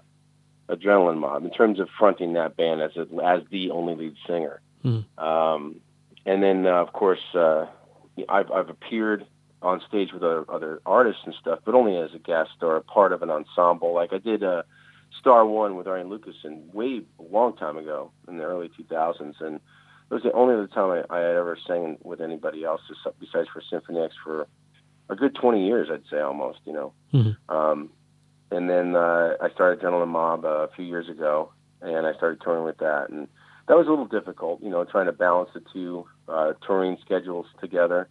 Adrenaline 0.67 1.19
Mob. 1.19 1.45
In 1.45 1.51
terms 1.51 1.79
of 1.79 1.87
fronting 1.97 2.33
that 2.33 2.57
band 2.57 2.81
as 2.81 2.97
a, 2.97 3.07
as 3.23 3.43
the 3.49 3.71
only 3.71 3.95
lead 3.95 4.15
singer, 4.27 4.59
mm. 4.83 5.05
um, 5.17 5.79
and 6.25 6.43
then 6.43 6.67
uh, 6.67 6.81
of 6.81 6.91
course 6.91 7.23
uh, 7.33 7.67
I've 8.27 8.51
I've 8.51 8.69
appeared 8.69 9.25
on 9.61 9.81
stage 9.87 10.11
with 10.11 10.21
other, 10.21 10.43
other 10.49 10.81
artists 10.85 11.21
and 11.25 11.33
stuff, 11.39 11.59
but 11.63 11.75
only 11.75 11.95
as 11.95 12.13
a 12.13 12.19
guest 12.19 12.51
or 12.61 12.75
a 12.75 12.81
part 12.81 13.13
of 13.13 13.21
an 13.21 13.29
ensemble. 13.29 13.93
Like 13.93 14.11
I 14.11 14.17
did. 14.17 14.43
Uh, 14.43 14.63
Star 15.21 15.45
One 15.45 15.77
with 15.77 15.87
Arjen 15.87 16.09
Lucassen 16.09 16.71
way 16.73 17.01
a 17.17 17.23
long 17.23 17.55
time 17.55 17.77
ago 17.77 18.11
in 18.27 18.37
the 18.37 18.43
early 18.43 18.69
2000s, 18.69 19.39
and 19.39 19.59
it 20.09 20.13
was 20.13 20.23
the 20.23 20.31
only 20.31 20.53
other 20.53 20.67
time 20.67 21.03
I, 21.09 21.15
I 21.15 21.19
had 21.19 21.35
ever 21.35 21.57
sang 21.67 21.97
with 22.03 22.21
anybody 22.21 22.63
else 22.63 22.81
besides 23.19 23.49
for 23.51 23.61
Symphony 23.69 23.99
X 23.99 24.13
for 24.23 24.47
a 25.09 25.15
good 25.15 25.35
20 25.35 25.65
years, 25.65 25.89
I'd 25.91 26.03
say 26.09 26.19
almost, 26.19 26.59
you 26.65 26.73
know. 26.73 26.93
Mm-hmm. 27.13 27.55
Um, 27.55 27.89
and 28.51 28.69
then 28.69 28.95
uh, 28.95 29.33
I 29.41 29.49
started 29.53 29.81
Adrenaline 29.81 30.07
Mob 30.07 30.45
uh, 30.45 30.49
a 30.49 30.69
few 30.75 30.85
years 30.85 31.09
ago, 31.09 31.51
and 31.81 32.05
I 32.05 32.13
started 32.13 32.41
touring 32.41 32.63
with 32.63 32.77
that, 32.77 33.09
and 33.09 33.27
that 33.67 33.75
was 33.75 33.87
a 33.87 33.89
little 33.89 34.07
difficult, 34.07 34.61
you 34.63 34.69
know, 34.69 34.85
trying 34.85 35.07
to 35.07 35.11
balance 35.11 35.49
the 35.53 35.61
two 35.73 36.05
uh, 36.29 36.53
touring 36.65 36.97
schedules 37.01 37.45
together. 37.59 38.07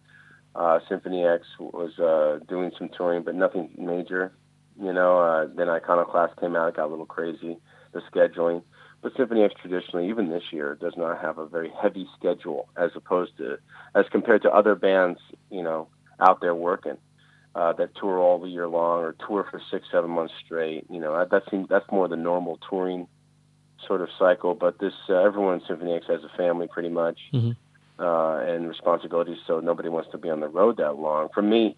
Uh, 0.55 0.79
Symphony 0.87 1.25
X 1.25 1.45
was 1.59 1.97
uh, 1.99 2.43
doing 2.47 2.71
some 2.77 2.89
touring, 2.95 3.23
but 3.23 3.35
nothing 3.35 3.69
major. 3.77 4.31
You 4.79 4.93
know, 4.93 5.19
uh, 5.19 5.47
then 5.55 5.69
Iconoclast 5.69 6.39
came 6.39 6.55
out, 6.55 6.69
it 6.69 6.75
got 6.75 6.85
a 6.85 6.91
little 6.91 7.07
crazy, 7.07 7.57
the 7.93 8.01
scheduling. 8.13 8.61
But 9.01 9.13
Symphony 9.15 9.43
X 9.43 9.53
traditionally, 9.61 10.09
even 10.09 10.29
this 10.29 10.43
year, 10.51 10.75
does 10.79 10.93
not 10.97 11.21
have 11.21 11.37
a 11.37 11.45
very 11.45 11.71
heavy 11.81 12.07
schedule 12.17 12.67
as 12.75 12.91
opposed 12.95 13.37
to, 13.37 13.57
as 13.95 14.05
compared 14.11 14.41
to 14.41 14.49
other 14.49 14.75
bands, 14.75 15.19
you 15.51 15.61
know, 15.61 15.87
out 16.19 16.41
there 16.41 16.55
working 16.55 16.97
uh, 17.57 17.73
that 17.73 17.95
tour 17.95 18.19
all 18.19 18.39
the 18.39 18.47
year 18.47 18.67
long 18.67 19.03
or 19.03 19.15
tour 19.27 19.45
for 19.49 19.59
six, 19.71 19.87
seven 19.91 20.11
months 20.11 20.33
straight. 20.45 20.85
You 20.89 20.99
know, 20.99 21.25
that 21.29 21.43
seems 21.49 21.67
that's 21.67 21.89
more 21.91 22.07
the 22.07 22.15
normal 22.15 22.59
touring 22.69 23.07
sort 23.87 24.01
of 24.01 24.09
cycle. 24.19 24.53
But 24.53 24.79
this, 24.79 24.93
uh, 25.09 25.15
everyone 25.15 25.55
in 25.55 25.61
Symphony 25.67 25.93
X 25.93 26.05
has 26.07 26.21
a 26.23 26.37
family 26.37 26.67
pretty 26.67 26.89
much 26.89 27.19
mm-hmm. 27.33 27.51
uh, 27.99 28.39
and 28.41 28.67
responsibilities, 28.67 29.39
so 29.47 29.59
nobody 29.59 29.89
wants 29.89 30.11
to 30.11 30.19
be 30.19 30.29
on 30.29 30.39
the 30.39 30.47
road 30.47 30.77
that 30.77 30.97
long. 30.97 31.29
For 31.33 31.41
me, 31.41 31.75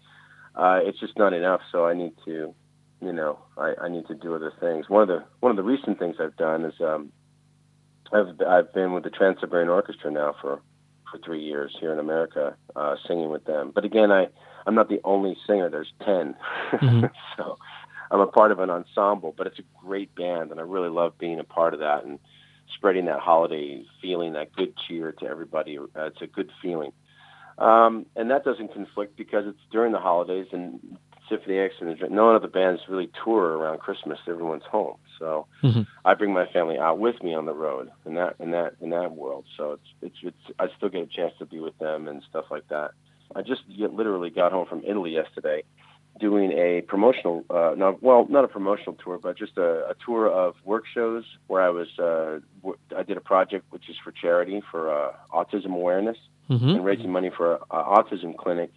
uh, 0.54 0.80
it's 0.82 1.00
just 1.00 1.16
not 1.16 1.32
enough. 1.32 1.62
So 1.72 1.86
I 1.86 1.94
need 1.94 2.12
to 2.26 2.54
you 3.00 3.12
know, 3.12 3.38
I, 3.56 3.74
I 3.82 3.88
need 3.88 4.06
to 4.08 4.14
do 4.14 4.34
other 4.34 4.52
things. 4.60 4.88
One 4.88 5.02
of 5.02 5.08
the 5.08 5.24
one 5.40 5.50
of 5.50 5.56
the 5.56 5.62
recent 5.62 5.98
things 5.98 6.16
I've 6.20 6.36
done 6.36 6.64
is 6.64 6.74
um, 6.80 7.12
I've 8.12 8.40
I've 8.46 8.72
been 8.74 8.92
with 8.92 9.04
the 9.04 9.10
Trans 9.10 9.38
Siberian 9.40 9.68
Orchestra 9.68 10.10
now 10.10 10.34
for 10.40 10.60
for 11.10 11.18
three 11.18 11.42
years 11.42 11.76
here 11.80 11.92
in 11.92 11.98
America, 11.98 12.56
uh, 12.76 12.96
singing 13.06 13.30
with 13.30 13.44
them. 13.44 13.72
But 13.74 13.84
again, 13.84 14.12
I 14.12 14.28
I'm 14.66 14.74
not 14.74 14.88
the 14.88 15.00
only 15.04 15.36
singer. 15.46 15.70
There's 15.70 15.92
10 16.04 16.34
mm-hmm. 16.72 17.06
so 17.36 17.58
I'm 18.10 18.20
a 18.20 18.26
part 18.26 18.52
of 18.52 18.60
an 18.60 18.70
ensemble. 18.70 19.34
But 19.36 19.46
it's 19.46 19.58
a 19.58 19.84
great 19.84 20.14
band, 20.14 20.50
and 20.50 20.60
I 20.60 20.64
really 20.64 20.90
love 20.90 21.18
being 21.18 21.40
a 21.40 21.44
part 21.44 21.74
of 21.74 21.80
that 21.80 22.04
and 22.04 22.18
spreading 22.76 23.06
that 23.06 23.20
holiday 23.20 23.82
feeling, 24.00 24.34
that 24.34 24.52
good 24.52 24.74
cheer 24.86 25.12
to 25.12 25.26
everybody. 25.26 25.78
Uh, 25.78 25.84
it's 26.04 26.22
a 26.22 26.26
good 26.26 26.50
feeling. 26.62 26.92
Um, 27.58 28.06
and 28.16 28.30
that 28.30 28.44
doesn't 28.44 28.72
conflict 28.72 29.16
because 29.16 29.44
it's 29.46 29.60
during 29.70 29.92
the 29.92 29.98
holidays 29.98 30.46
and 30.52 30.96
Symphony 31.30 31.58
X 31.58 31.76
and 31.80 31.98
none 32.10 32.36
of 32.36 32.42
the 32.42 32.48
bands 32.48 32.82
really 32.88 33.10
tour 33.24 33.56
around 33.56 33.78
Christmas. 33.78 34.18
Everyone's 34.28 34.64
home, 34.64 34.96
so 35.18 35.46
mm-hmm. 35.62 35.82
I 36.04 36.14
bring 36.14 36.34
my 36.34 36.46
family 36.46 36.78
out 36.78 36.98
with 36.98 37.22
me 37.22 37.34
on 37.34 37.46
the 37.46 37.54
road 37.54 37.90
in 38.04 38.14
that 38.14 38.34
in 38.40 38.50
that 38.50 38.74
in 38.80 38.90
that 38.90 39.12
world. 39.12 39.44
So 39.56 39.72
it's 39.72 39.86
it's 40.02 40.16
it's 40.22 40.58
I 40.58 40.66
still 40.76 40.90
get 40.90 41.02
a 41.02 41.06
chance 41.06 41.32
to 41.38 41.46
be 41.46 41.60
with 41.60 41.78
them 41.78 42.08
and 42.08 42.22
stuff 42.28 42.46
like 42.50 42.68
that. 42.68 42.90
I 43.34 43.42
just 43.42 43.62
literally 43.68 44.30
got 44.30 44.52
home 44.52 44.66
from 44.66 44.82
Italy 44.84 45.12
yesterday, 45.12 45.62
doing 46.18 46.52
a 46.52 46.80
promotional, 46.82 47.44
uh, 47.48 47.74
not 47.76 48.02
well, 48.02 48.26
not 48.28 48.44
a 48.44 48.48
promotional 48.48 48.94
tour, 48.94 49.18
but 49.18 49.38
just 49.38 49.56
a, 49.56 49.88
a 49.88 49.94
tour 50.04 50.28
of 50.28 50.56
work 50.64 50.84
shows 50.92 51.24
where 51.46 51.62
I 51.62 51.70
was. 51.70 51.88
Uh, 51.98 52.40
w- 52.62 52.78
I 52.96 53.02
did 53.04 53.16
a 53.16 53.20
project 53.20 53.66
which 53.70 53.88
is 53.88 53.96
for 54.02 54.10
charity 54.10 54.62
for 54.70 54.90
uh, 54.92 55.12
autism 55.32 55.72
awareness 55.72 56.18
mm-hmm. 56.50 56.68
and 56.68 56.84
raising 56.84 57.12
money 57.12 57.30
for 57.34 57.54
an 57.54 57.60
autism 57.70 58.36
clinic 58.36 58.72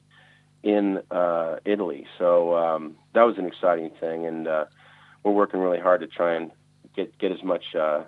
in 0.64 1.02
uh, 1.12 1.58
Italy. 1.66 2.08
So 2.18 2.56
um, 2.56 2.96
that 3.14 3.24
was 3.24 3.38
an 3.38 3.46
exciting 3.46 3.92
thing, 4.00 4.26
and 4.26 4.48
uh, 4.48 4.66
we're 5.24 5.34
working 5.34 5.60
really 5.60 5.80
hard 5.80 6.02
to 6.02 6.08
try 6.08 6.36
and 6.36 6.52
get 6.96 7.18
get 7.20 7.32
as 7.32 7.44
much 7.44 7.76
uh, 7.76 8.04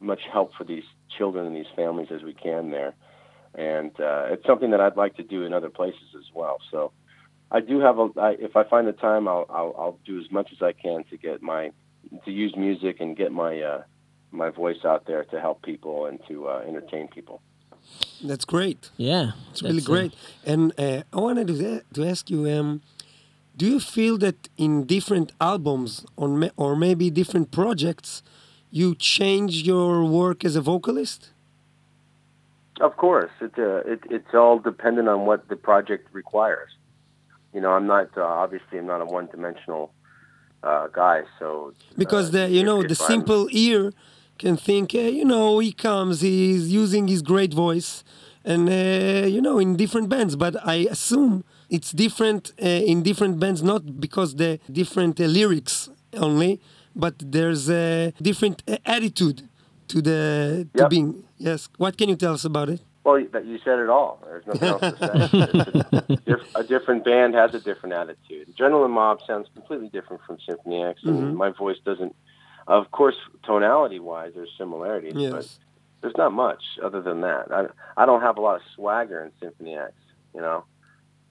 much 0.00 0.20
help 0.32 0.52
for 0.56 0.64
these 0.64 0.84
children 1.16 1.46
and 1.46 1.56
these 1.56 1.72
families 1.74 2.08
as 2.10 2.22
we 2.22 2.32
can 2.34 2.70
there. 2.70 2.94
And 3.54 3.90
uh, 4.00 4.26
it's 4.30 4.46
something 4.46 4.70
that 4.70 4.80
I'd 4.80 4.96
like 4.96 5.16
to 5.16 5.22
do 5.22 5.44
in 5.44 5.52
other 5.52 5.70
places 5.70 6.14
as 6.16 6.26
well. 6.34 6.58
So 6.70 6.92
I 7.50 7.60
do 7.60 7.80
have 7.80 7.98
a. 7.98 8.08
I, 8.18 8.30
if 8.38 8.56
I 8.56 8.64
find 8.64 8.86
the 8.86 8.92
time, 8.92 9.26
I'll, 9.28 9.46
I'll 9.48 9.74
I'll 9.78 9.98
do 10.04 10.20
as 10.20 10.30
much 10.30 10.50
as 10.52 10.62
I 10.62 10.72
can 10.72 11.04
to 11.10 11.16
get 11.16 11.42
my 11.42 11.72
to 12.24 12.30
use 12.30 12.54
music 12.56 13.00
and 13.00 13.16
get 13.16 13.32
my 13.32 13.60
uh, 13.60 13.82
my 14.30 14.50
voice 14.50 14.84
out 14.84 15.06
there 15.06 15.24
to 15.24 15.40
help 15.40 15.62
people 15.62 16.06
and 16.06 16.20
to 16.28 16.48
uh, 16.48 16.62
entertain 16.66 17.08
people. 17.08 17.40
That's 18.22 18.44
great. 18.44 18.90
Yeah, 18.96 19.32
it's 19.50 19.62
really 19.62 19.82
uh, 19.82 19.84
great. 19.84 20.12
Uh, 20.12 20.52
and 20.52 20.72
uh, 20.78 21.02
I 21.12 21.20
wanted 21.20 21.48
to, 21.48 21.82
to 21.94 22.04
ask 22.04 22.30
you, 22.30 22.48
um, 22.50 22.82
do 23.56 23.66
you 23.66 23.80
feel 23.80 24.18
that 24.18 24.48
in 24.56 24.84
different 24.84 25.32
albums 25.40 26.04
on 26.16 26.50
or 26.56 26.76
maybe 26.76 27.10
different 27.10 27.50
projects, 27.50 28.22
you 28.70 28.94
change 28.94 29.62
your 29.62 30.04
work 30.04 30.44
as 30.44 30.56
a 30.56 30.60
vocalist? 30.60 31.30
Of 32.80 32.96
course, 32.96 33.30
it, 33.40 33.52
uh, 33.58 33.92
it, 33.92 34.00
it's 34.10 34.34
all 34.34 34.58
dependent 34.58 35.08
on 35.08 35.24
what 35.24 35.48
the 35.48 35.56
project 35.56 36.08
requires. 36.12 36.70
You 37.54 37.62
know, 37.62 37.70
I'm 37.70 37.86
not 37.86 38.10
uh, 38.16 38.22
obviously 38.22 38.78
I'm 38.78 38.86
not 38.86 39.00
a 39.00 39.06
one-dimensional 39.06 39.90
uh, 40.62 40.88
guy, 40.88 41.22
so 41.38 41.72
because 41.96 42.32
the 42.32 42.50
you 42.50 42.62
know 42.62 42.82
the 42.82 42.94
simple 42.94 43.48
ear 43.50 43.92
can 44.38 44.56
think, 44.56 44.94
uh, 44.94 44.98
you 44.98 45.24
know, 45.24 45.58
he 45.58 45.72
comes, 45.72 46.20
he's 46.20 46.70
using 46.72 47.08
his 47.08 47.22
great 47.22 47.52
voice, 47.52 48.04
and 48.44 48.68
uh, 48.68 49.26
you 49.26 49.40
know, 49.40 49.58
in 49.58 49.76
different 49.76 50.08
bands. 50.08 50.36
But 50.36 50.56
I 50.64 50.86
assume 50.90 51.44
it's 51.68 51.90
different 51.92 52.52
uh, 52.62 52.66
in 52.66 53.02
different 53.02 53.40
bands, 53.40 53.62
not 53.62 54.00
because 54.00 54.36
the 54.36 54.60
different 54.70 55.20
uh, 55.20 55.24
lyrics 55.24 55.88
only, 56.14 56.60
but 56.94 57.14
there's 57.18 57.68
a 57.68 58.12
different 58.22 58.62
uh, 58.68 58.78
attitude 58.86 59.48
to 59.88 60.00
the 60.00 60.68
to 60.74 60.82
yep. 60.82 60.90
being. 60.90 61.24
Yes, 61.38 61.68
what 61.76 61.98
can 61.98 62.08
you 62.08 62.16
tell 62.16 62.34
us 62.34 62.44
about 62.44 62.68
it? 62.68 62.80
Well, 63.04 63.24
that 63.32 63.44
you 63.44 63.58
said 63.64 63.78
it 63.78 63.88
all. 63.88 64.18
There's 64.24 64.46
nothing 64.48 64.68
else 64.68 64.80
to 64.80 66.18
say. 66.26 66.34
a, 66.56 66.64
different 66.64 67.04
band 67.04 67.34
has 67.34 67.54
a 67.54 67.60
different 67.60 67.94
attitude. 67.94 68.52
Adrenaline 68.52 68.90
Mob 68.90 69.20
sounds 69.24 69.46
completely 69.54 69.88
different 69.90 70.22
from 70.26 70.38
Symphony 70.44 70.82
X, 70.82 71.04
and 71.04 71.14
mm-hmm. 71.14 71.36
my 71.36 71.50
voice 71.50 71.76
doesn't 71.84 72.16
of 72.66 72.90
course, 72.90 73.16
tonality 73.44 74.00
wise, 74.00 74.32
there's 74.34 74.50
similarities, 74.58 75.14
yes. 75.16 75.32
but 75.32 75.48
there's 76.02 76.16
not 76.16 76.32
much 76.32 76.62
other 76.82 77.00
than 77.00 77.20
that. 77.22 77.52
I 77.52 77.66
I 77.96 78.06
don't 78.06 78.22
have 78.22 78.36
a 78.38 78.40
lot 78.40 78.56
of 78.56 78.62
swagger 78.74 79.22
in 79.24 79.32
Symphony 79.40 79.76
X. 79.76 79.92
You 80.34 80.40
know, 80.40 80.64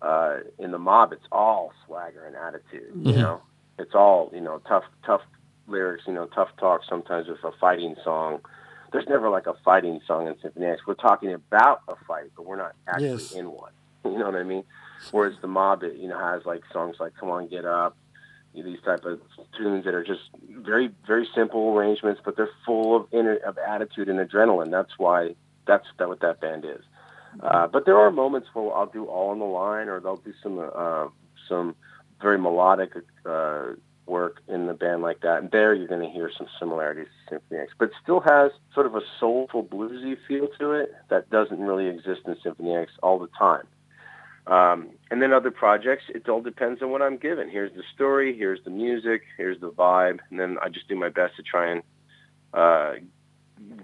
uh, 0.02 0.38
in 0.60 0.72
the 0.72 0.80
mob, 0.80 1.14
it's 1.14 1.26
all 1.32 1.72
swagger 1.86 2.26
and 2.26 2.36
attitude. 2.36 2.94
Mm-hmm. 2.94 3.10
You 3.10 3.16
know, 3.18 3.42
it's 3.78 3.94
all 3.94 4.32
you 4.34 4.42
know 4.42 4.60
tough 4.68 4.84
tough 5.06 5.22
lyrics, 5.68 6.04
you 6.08 6.14
know 6.14 6.26
tough 6.28 6.50
talk. 6.58 6.82
Sometimes 6.88 7.28
with 7.28 7.44
a 7.44 7.52
fighting 7.60 7.96
song. 8.04 8.40
There's 8.92 9.10
never 9.10 9.30
like 9.30 9.46
a 9.46 9.56
fighting 9.66 10.00
song 10.08 10.28
in 10.28 10.40
Symphony 10.42 10.68
X. 10.68 10.82
We're 10.88 10.94
talking 10.94 11.34
about 11.34 11.82
a 11.90 11.96
fight, 12.08 12.32
but 12.38 12.46
we're 12.46 12.56
not 12.56 12.76
actually 12.88 13.10
Yes. 13.10 13.32
in 13.34 13.52
one. 13.52 13.72
You 14.06 14.20
know 14.20 14.26
what 14.26 14.36
I 14.36 14.44
mean? 14.44 14.64
Whereas 15.12 15.34
the 15.42 15.48
mob, 15.48 15.84
it, 15.84 15.96
you 15.98 16.08
know, 16.08 16.18
has 16.20 16.46
like 16.46 16.62
songs 16.72 16.98
like 17.00 17.14
"Come 17.20 17.30
On, 17.30 17.48
Get 17.48 17.66
Up," 17.66 17.98
these 18.64 18.82
type 18.84 19.06
of 19.06 19.20
tunes 19.58 19.86
that 19.86 19.94
are 19.94 20.04
just 20.04 20.22
very, 20.50 20.92
very 21.06 21.28
simple 21.36 21.76
arrangements, 21.76 22.22
but 22.24 22.38
they're 22.38 22.50
full 22.66 22.96
of 22.96 23.08
inner, 23.12 23.36
of 23.38 23.58
attitude 23.58 24.10
and 24.10 24.20
adrenaline. 24.20 24.72
That's 24.72 24.98
why 24.98 25.36
that's 25.68 25.88
that 26.00 26.08
what 26.08 26.22
that 26.22 26.40
band 26.40 26.66
is. 26.66 26.84
Uh, 27.42 27.68
but 27.68 27.86
there 27.86 27.98
are 27.98 28.12
moments 28.12 28.48
where 28.54 28.74
I'll 28.74 28.86
do 28.86 29.06
"All 29.06 29.32
on 29.32 29.40
the 29.40 29.46
Line" 29.46 29.90
or 29.90 30.00
they'll 30.00 30.18
do 30.18 30.34
some 30.42 30.60
uh, 30.74 31.08
some 31.50 31.76
very 32.22 32.38
melodic 32.38 32.94
uh, 33.26 33.74
work 34.06 34.42
in 34.48 34.68
the 34.68 34.74
band 34.74 35.02
like 35.02 35.22
that. 35.22 35.42
And 35.42 35.52
there 35.52 35.74
you're 35.74 35.88
going 35.88 36.02
to 36.02 36.10
hear 36.10 36.32
some 36.38 36.48
similarities 36.60 37.08
to 37.30 37.36
Symphony 37.36 37.62
X, 37.62 37.74
but 37.78 37.90
still 38.02 38.20
has 38.22 38.52
sort 38.74 38.86
of 38.86 38.96
a 38.96 39.02
soulful 39.20 39.64
bluesy 39.64 40.18
feel 40.28 40.48
to 40.60 40.72
it 40.72 40.94
that 41.10 41.30
doesn't 41.30 41.60
really 41.60 41.88
exist 41.88 42.22
in 42.26 42.36
Symphony 42.44 42.76
X 42.76 42.92
all 43.02 43.20
the 43.20 43.30
time. 43.38 43.68
Um, 44.48 44.92
and 45.10 45.22
then 45.22 45.34
other 45.34 45.52
projects, 45.52 46.04
it 46.10 46.30
all 46.30 46.42
depends 46.42 46.82
on 46.82 46.92
what 46.92 47.02
I'm 47.02 47.18
given. 47.18 47.50
Here's 47.50 47.74
the 47.74 47.84
story, 47.94 48.38
here's 48.38 48.64
the 48.64 48.70
music, 48.70 49.24
here's 49.38 49.60
the 49.60 49.72
vibe, 49.72 50.20
and 50.30 50.40
then 50.40 50.58
I 50.62 50.70
just 50.70 50.88
do 50.88 50.96
my 50.96 51.10
best 51.10 51.36
to 51.38 51.44
try 51.44 51.72
and 51.72 51.84
uh, 52.54 52.94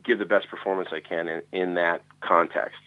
give 0.03 0.19
the 0.19 0.25
best 0.25 0.49
performance 0.49 0.89
I 0.91 0.99
can 0.99 1.27
in, 1.27 1.41
in 1.51 1.73
that 1.75 2.03
context. 2.21 2.79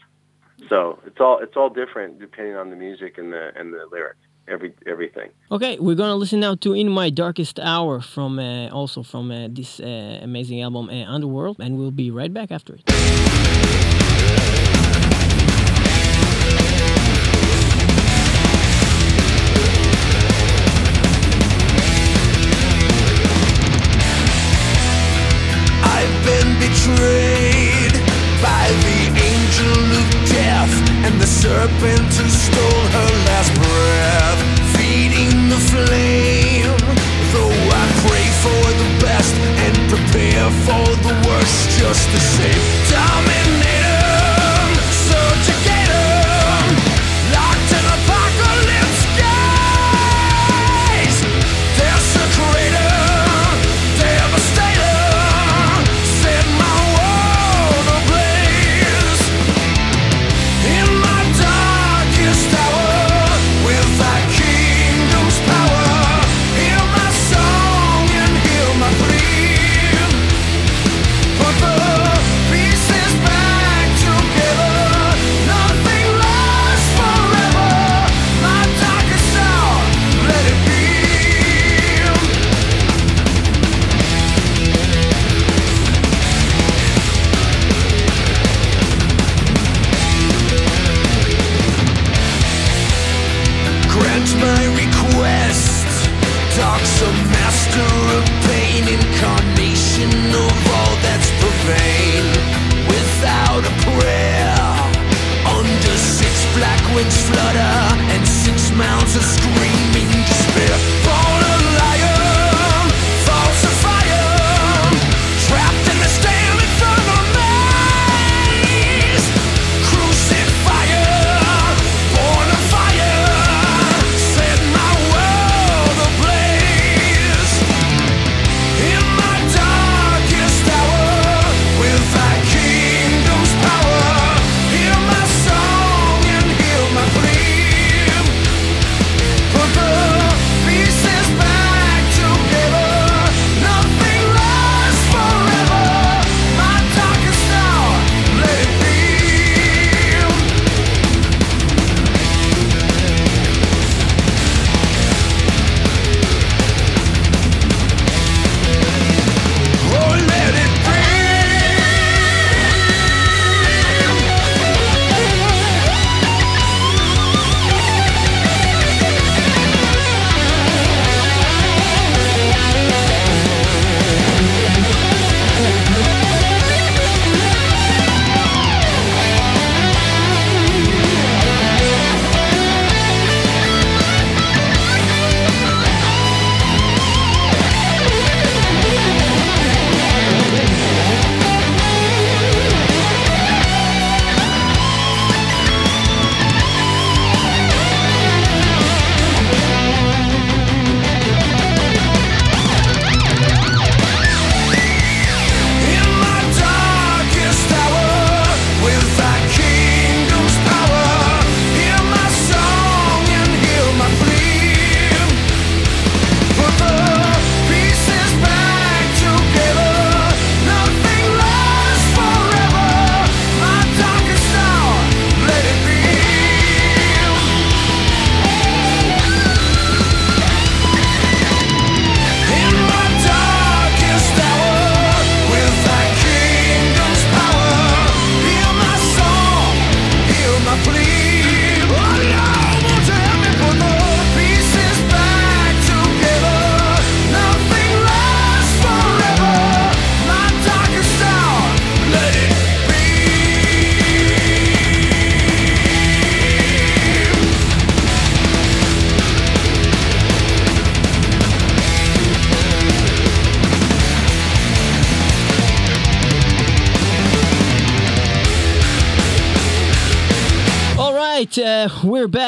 So 0.69 1.01
it's 1.05 1.21
all 1.21 1.41
it's 1.41 1.57
all 1.57 1.69
different 1.69 2.21
depending 2.21 2.55
on 2.55 2.71
the 2.71 2.77
music 2.77 3.19
and 3.19 3.33
the 3.33 3.51
and 3.57 3.73
the 3.73 3.87
lyric, 3.91 4.17
every 4.47 4.73
everything. 4.87 5.31
Okay, 5.51 5.79
we're 5.81 5.97
gonna 5.97 6.15
listen 6.15 6.41
now 6.41 6.55
to 6.55 6.75
"In 6.75 6.89
My 6.91 7.11
Darkest 7.11 7.59
Hour" 7.59 8.01
from 8.01 8.39
uh, 8.39 8.69
also 8.69 9.03
from 9.03 9.33
uh, 9.33 9.49
this 9.51 9.81
uh, 9.81 10.21
amazing 10.23 10.63
album 10.63 10.89
uh, 10.91 11.13
Underworld, 11.13 11.57
and 11.59 11.77
we'll 11.77 11.91
be 11.91 12.11
right 12.11 12.33
back 12.33 12.53
after 12.53 12.77
it. 12.77 12.85
Betrayed 26.85 27.93
by 28.43 28.69
the 28.85 29.01
angel 29.17 29.81
of 30.01 30.07
death 30.29 30.75
and 31.05 31.19
the 31.21 31.27
serpent 31.27 32.13
who 32.13 32.29
stole 32.29 32.85
her 32.97 33.11
last 33.29 33.55
breath, 33.55 34.41
feeding 34.77 35.49
the 35.49 35.61
flame. 35.73 36.77
Though 37.33 37.57
I 37.73 37.85
pray 38.05 38.27
for 38.45 38.65
the 38.81 38.91
best 39.01 39.35
and 39.65 39.75
prepare 39.89 40.51
for 40.67 40.87
the 41.09 41.15
worst, 41.27 41.79
just 41.81 42.05
the 42.13 42.21
same. 42.21 42.63
Dominator, 42.91 43.64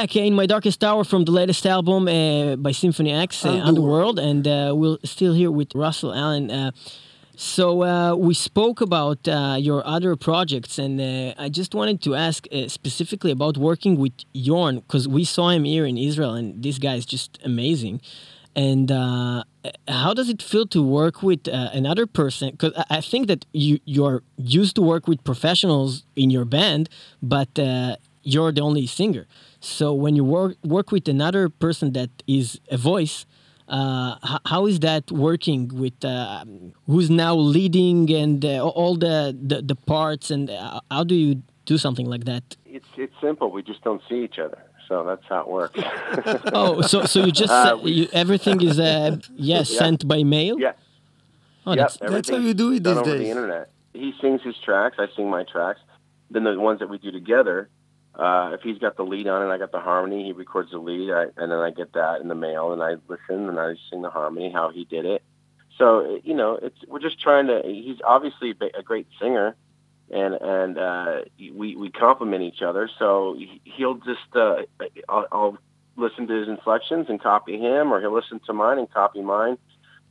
we're 0.07 0.21
back 0.21 0.27
in 0.27 0.35
my 0.35 0.47
darkest 0.47 0.85
hour 0.85 1.05
from 1.05 1.25
the 1.25 1.33
latest 1.33 1.67
album 1.67 2.07
uh, 2.07 2.55
by 2.57 2.71
Symphony 2.71 3.13
X, 3.13 3.45
uh, 3.45 3.49
Underworld, 3.65 4.19
and 4.19 4.47
uh, 4.47 4.73
we're 4.77 4.99
still 5.05 5.35
here 5.35 5.51
with 5.51 5.75
Russell 5.75 6.13
Allen. 6.15 6.51
Uh, 6.51 6.71
so 7.35 7.83
uh, 7.83 8.15
we 8.15 8.35
spoke 8.35 8.81
about 8.81 9.27
uh, 9.27 9.57
your 9.59 9.85
other 9.85 10.15
projects, 10.15 10.79
and 10.79 11.01
uh, 11.01 11.35
I 11.39 11.49
just 11.49 11.75
wanted 11.75 12.03
to 12.03 12.15
ask 12.15 12.47
uh, 12.53 12.69
specifically 12.69 13.33
about 13.33 13.59
working 13.59 13.97
with 13.97 14.13
Jorn 14.35 14.77
because 14.77 15.09
we 15.09 15.25
saw 15.25 15.49
him 15.49 15.65
here 15.65 15.87
in 15.87 15.99
Israel, 15.99 16.35
and 16.35 16.63
this 16.63 16.79
guy 16.79 16.95
is 16.95 17.07
just 17.07 17.39
amazing. 17.45 18.01
And 18.55 18.91
uh, 18.91 19.43
how 19.89 20.15
does 20.15 20.29
it 20.29 20.41
feel 20.41 20.67
to 20.69 20.83
work 20.83 21.23
with 21.23 21.49
uh, 21.49 21.71
another 21.73 22.07
person? 22.07 22.51
Because 22.53 22.73
I 22.77 22.99
I 22.99 23.01
think 23.01 23.27
that 23.27 23.45
you 23.53 23.81
you're 23.85 24.23
used 24.37 24.75
to 24.77 24.83
work 24.83 25.09
with 25.09 25.19
professionals 25.25 26.05
in 26.15 26.31
your 26.31 26.45
band, 26.45 26.89
but 27.21 27.59
uh, 27.59 27.97
you're 28.27 28.53
the 28.53 28.61
only 28.61 28.87
singer. 28.87 29.27
So 29.67 29.93
when 29.93 30.15
you 30.17 30.25
work 30.25 30.57
work 30.77 30.89
with 30.93 31.09
another 31.09 31.49
person 31.49 31.93
that 31.99 32.11
is 32.27 32.61
a 32.71 32.77
voice, 32.77 33.27
uh, 33.69 34.15
h- 34.33 34.41
how 34.53 34.67
is 34.67 34.79
that 34.81 35.11
working 35.11 35.61
with 35.83 35.99
uh, 36.05 36.45
who's 36.87 37.11
now 37.11 37.35
leading 37.35 38.09
and 38.23 38.45
uh, 38.45 38.65
all 38.79 38.95
the, 38.97 39.17
the 39.51 39.63
the 39.63 39.75
parts 39.75 40.31
and 40.31 40.45
uh, 40.51 40.81
how 40.91 41.03
do 41.05 41.15
you 41.15 41.43
do 41.65 41.77
something 41.79 42.07
like 42.15 42.25
that? 42.27 42.45
It's 42.77 42.87
it's 42.97 43.15
simple. 43.21 43.51
We 43.51 43.63
just 43.63 43.83
don't 43.83 44.03
see 44.09 44.23
each 44.27 44.39
other, 44.39 44.61
so 44.89 44.95
that's 45.09 45.25
how 45.29 45.41
it 45.45 45.49
works. 45.49 45.81
Oh, 46.61 46.81
so 46.91 47.05
so 47.13 47.17
you 47.27 47.33
just 47.33 47.53
Uh, 47.53 47.77
we- 47.83 47.93
you, 47.99 48.05
everything 48.13 48.59
is 48.63 48.79
uh, 48.79 49.17
yes 49.37 49.67
Yeah. 49.73 49.79
sent 49.83 50.07
by 50.07 50.23
mail. 50.37 50.57
yeah. 50.61 50.73
Oh, 51.69 51.73
Yep, 51.75 51.79
that's, 51.83 51.97
That's 52.13 52.31
how 52.31 52.37
you 52.49 52.55
do 52.55 52.69
it 52.77 52.85
these 52.85 52.97
over 52.97 53.11
days. 53.11 53.19
the 53.25 53.31
internet. 53.35 53.67
He 53.93 54.13
sings 54.21 54.41
his 54.43 54.57
tracks, 54.67 54.97
I 55.05 55.07
sing 55.17 55.29
my 55.29 55.43
tracks. 55.55 55.81
Then 56.31 56.45
the 56.45 56.55
ones 56.69 56.79
that 56.81 56.89
we 56.89 56.99
do 56.99 57.11
together, 57.11 57.69
uh, 58.19 58.51
if 58.55 58.63
he's 58.63 58.79
got 58.79 58.97
the 58.97 59.05
lead 59.05 59.27
on 59.27 59.43
it, 59.49 59.53
I 59.53 59.59
got 59.59 59.73
the 59.73 59.81
harmony. 59.81 60.25
He 60.25 60.33
records 60.33 60.71
the 60.71 60.79
lead, 60.79 61.11
I, 61.13 61.25
and 61.37 61.53
then 61.53 61.59
I 61.59 61.71
get 61.71 61.93
that 61.93 62.21
in 62.21 62.29
the 62.29 62.35
mail, 62.35 62.73
and 62.73 62.83
I 62.83 62.97
listen 63.09 63.49
and 63.49 63.61
I 63.61 63.75
sing 63.91 64.03
the 64.03 64.11
harmony, 64.11 64.51
how 64.51 64.71
he 64.71 64.85
did 64.85 65.05
it. 65.05 65.23
So 65.79 66.19
you 66.25 66.35
know, 66.35 66.59
it's 66.63 66.79
we're 66.89 67.01
just 67.01 67.21
trying 67.21 67.47
to. 67.49 67.61
He's 67.65 67.99
obviously 68.05 68.55
a 68.79 68.83
great 68.83 69.07
singer, 69.21 69.55
and 70.11 70.35
and 70.35 70.79
uh, 70.79 71.17
we 71.55 71.77
we 71.77 71.91
complement 71.91 72.43
each 72.43 72.63
other. 72.63 72.89
So 72.99 73.35
he- 73.39 73.61
he'll 73.65 73.97
just 73.97 74.35
uh, 74.35 74.63
I'll, 75.09 75.27
I'll 75.31 75.59
listen 75.97 76.27
to 76.29 76.35
his 76.35 76.49
inflections 76.49 77.07
and 77.11 77.21
copy 77.23 77.59
him, 77.59 77.93
or 77.93 78.01
he'll 78.01 78.15
listen 78.15 78.41
to 78.47 78.53
mine 78.55 78.79
and 78.79 78.91
copy 78.91 79.21
mine. 79.21 79.59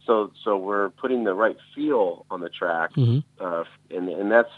So 0.06 0.32
so 0.44 0.56
we're 0.58 0.90
putting 0.92 1.24
the 1.24 1.34
right 1.34 1.58
feel 1.74 2.28
on 2.30 2.42
the 2.42 2.50
track, 2.50 2.94
Mhm. 2.94 3.24
uh, 3.40 3.64
and 3.90 4.08
and 4.10 4.32
that's 4.32 4.52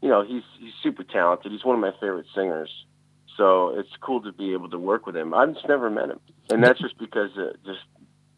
you 0.00 0.08
know 0.08 0.22
he's 0.24 0.44
he's 0.58 0.72
super 0.82 1.04
talented. 1.04 1.52
He's 1.52 1.64
one 1.64 1.74
of 1.74 1.80
my 1.82 1.92
favorite 2.00 2.26
singers. 2.34 2.70
So 3.36 3.70
it's 3.78 3.90
cool 4.00 4.22
to 4.22 4.32
be 4.32 4.52
able 4.52 4.70
to 4.70 4.78
work 4.78 5.06
with 5.06 5.16
him. 5.16 5.34
I've 5.34 5.54
just 5.54 5.68
never 5.68 5.90
met 5.90 6.08
him, 6.10 6.20
and 6.50 6.62
that's 6.62 6.80
just 6.80 6.96
because 6.98 7.30
uh, 7.36 7.52
just 7.64 7.80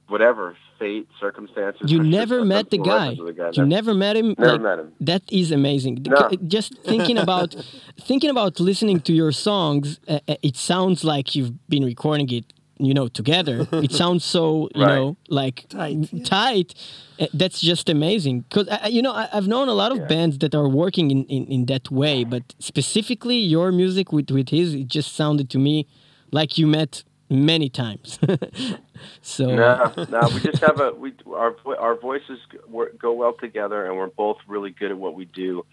whatever 0.08 0.56
fate, 0.78 1.08
circumstances. 1.20 1.90
you 1.90 2.02
never 2.02 2.44
met 2.44 2.70
the 2.70 2.78
guy. 2.78 3.14
the 3.14 3.32
guy. 3.32 3.50
You 3.52 3.66
never 3.66 3.92
met 3.94 4.16
him. 4.16 4.34
Never 4.38 4.52
Like, 4.52 4.60
met 4.60 4.78
him. 4.78 4.92
That 5.00 5.22
is 5.30 5.50
amazing. 5.50 6.04
No. 6.08 6.30
Just 6.46 6.78
thinking 6.84 7.18
about 7.18 7.54
thinking 8.00 8.30
about 8.30 8.60
listening 8.60 9.00
to 9.00 9.12
your 9.12 9.32
songs, 9.32 10.00
uh, 10.08 10.20
uh, 10.28 10.36
it 10.42 10.56
sounds 10.56 11.04
like 11.04 11.34
you've 11.34 11.54
been 11.68 11.84
recording 11.84 12.28
it, 12.30 12.52
you 12.78 12.92
know, 12.94 13.08
together. 13.08 13.66
It 13.72 13.92
sounds 14.02 14.24
so, 14.24 14.68
you 14.74 14.84
Right. 14.84 14.94
know, 14.96 15.16
like 15.28 15.66
Tight, 15.68 16.12
yeah. 16.12 16.24
tight. 16.24 16.74
Uh, 17.18 17.26
that's 17.32 17.60
just 17.60 17.88
amazing. 17.88 18.40
Because 18.48 18.68
you 18.90 19.00
know, 19.02 19.12
I, 19.12 19.28
I've 19.32 19.48
known 19.48 19.68
a 19.68 19.74
lot 19.74 19.92
of 19.92 19.98
Yeah. 19.98 20.06
bands 20.06 20.38
that 20.38 20.54
are 20.54 20.68
working 20.68 21.10
in, 21.10 21.24
in, 21.24 21.46
in 21.46 21.66
that 21.66 21.90
way, 21.90 22.24
but 22.24 22.54
specifically 22.58 23.38
your 23.38 23.72
music 23.72 24.12
with 24.12 24.30
with 24.30 24.48
his, 24.50 24.74
it 24.74 24.88
just 24.88 25.14
sounded 25.14 25.48
to 25.50 25.58
me 25.58 25.86
like 26.32 26.58
you 26.58 26.66
met 26.66 27.02
many 27.30 27.68
times. 27.68 28.18
so 29.22 29.46
No, 29.54 29.92
no, 30.10 30.20
we 30.34 30.40
just 30.40 30.62
have 30.62 30.80
a 30.80 30.92
we 30.92 31.12
our 31.34 31.52
vo- 31.64 31.76
our 31.76 31.96
voices 31.98 32.38
go- 32.70 32.88
go 32.98 33.12
well 33.12 33.32
together, 33.40 33.86
and 33.86 33.96
we're 33.96 34.08
both 34.08 34.38
really 34.46 34.70
good 34.70 34.90
at 34.90 34.98
what 34.98 35.14
we 35.14 35.24
do, 35.24 35.64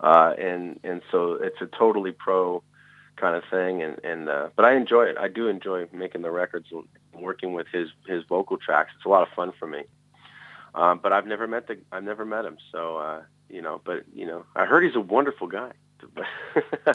uh, 0.00 0.32
and 0.38 0.80
and 0.84 1.02
so 1.10 1.34
it's 1.34 1.60
a 1.60 1.66
totally 1.78 2.12
pro 2.12 2.62
kind 3.22 3.36
of 3.40 3.44
thing, 3.56 3.74
and 3.86 3.94
and 4.12 4.22
uh, 4.36 4.46
but 4.56 4.64
I 4.70 4.72
enjoy 4.82 5.04
it. 5.10 5.16
I 5.26 5.28
do 5.38 5.44
enjoy 5.56 5.78
making 6.04 6.22
the 6.26 6.30
records 6.42 6.66
and 6.72 6.84
working 7.28 7.50
with 7.58 7.68
his 7.76 7.88
his 8.12 8.22
vocal 8.34 8.56
tracks. 8.66 8.90
It's 8.96 9.06
a 9.06 9.12
lot 9.16 9.22
of 9.26 9.30
fun 9.40 9.50
for 9.58 9.66
me. 9.76 9.82
Um, 10.80 11.00
but 11.02 11.10
I've 11.16 11.26
never 11.34 11.46
met 11.54 11.64
the 11.68 11.76
I've 11.92 12.04
never 12.12 12.24
met 12.24 12.44
him, 12.48 12.56
so 12.72 12.80
uh, 13.06 13.20
you 13.56 13.62
know. 13.66 13.80
But 13.88 13.98
you 14.20 14.26
know, 14.30 14.40
I 14.60 14.62
heard 14.70 14.82
he's 14.86 14.96
a 15.04 15.06
wonderful 15.16 15.48
guy. 15.60 15.72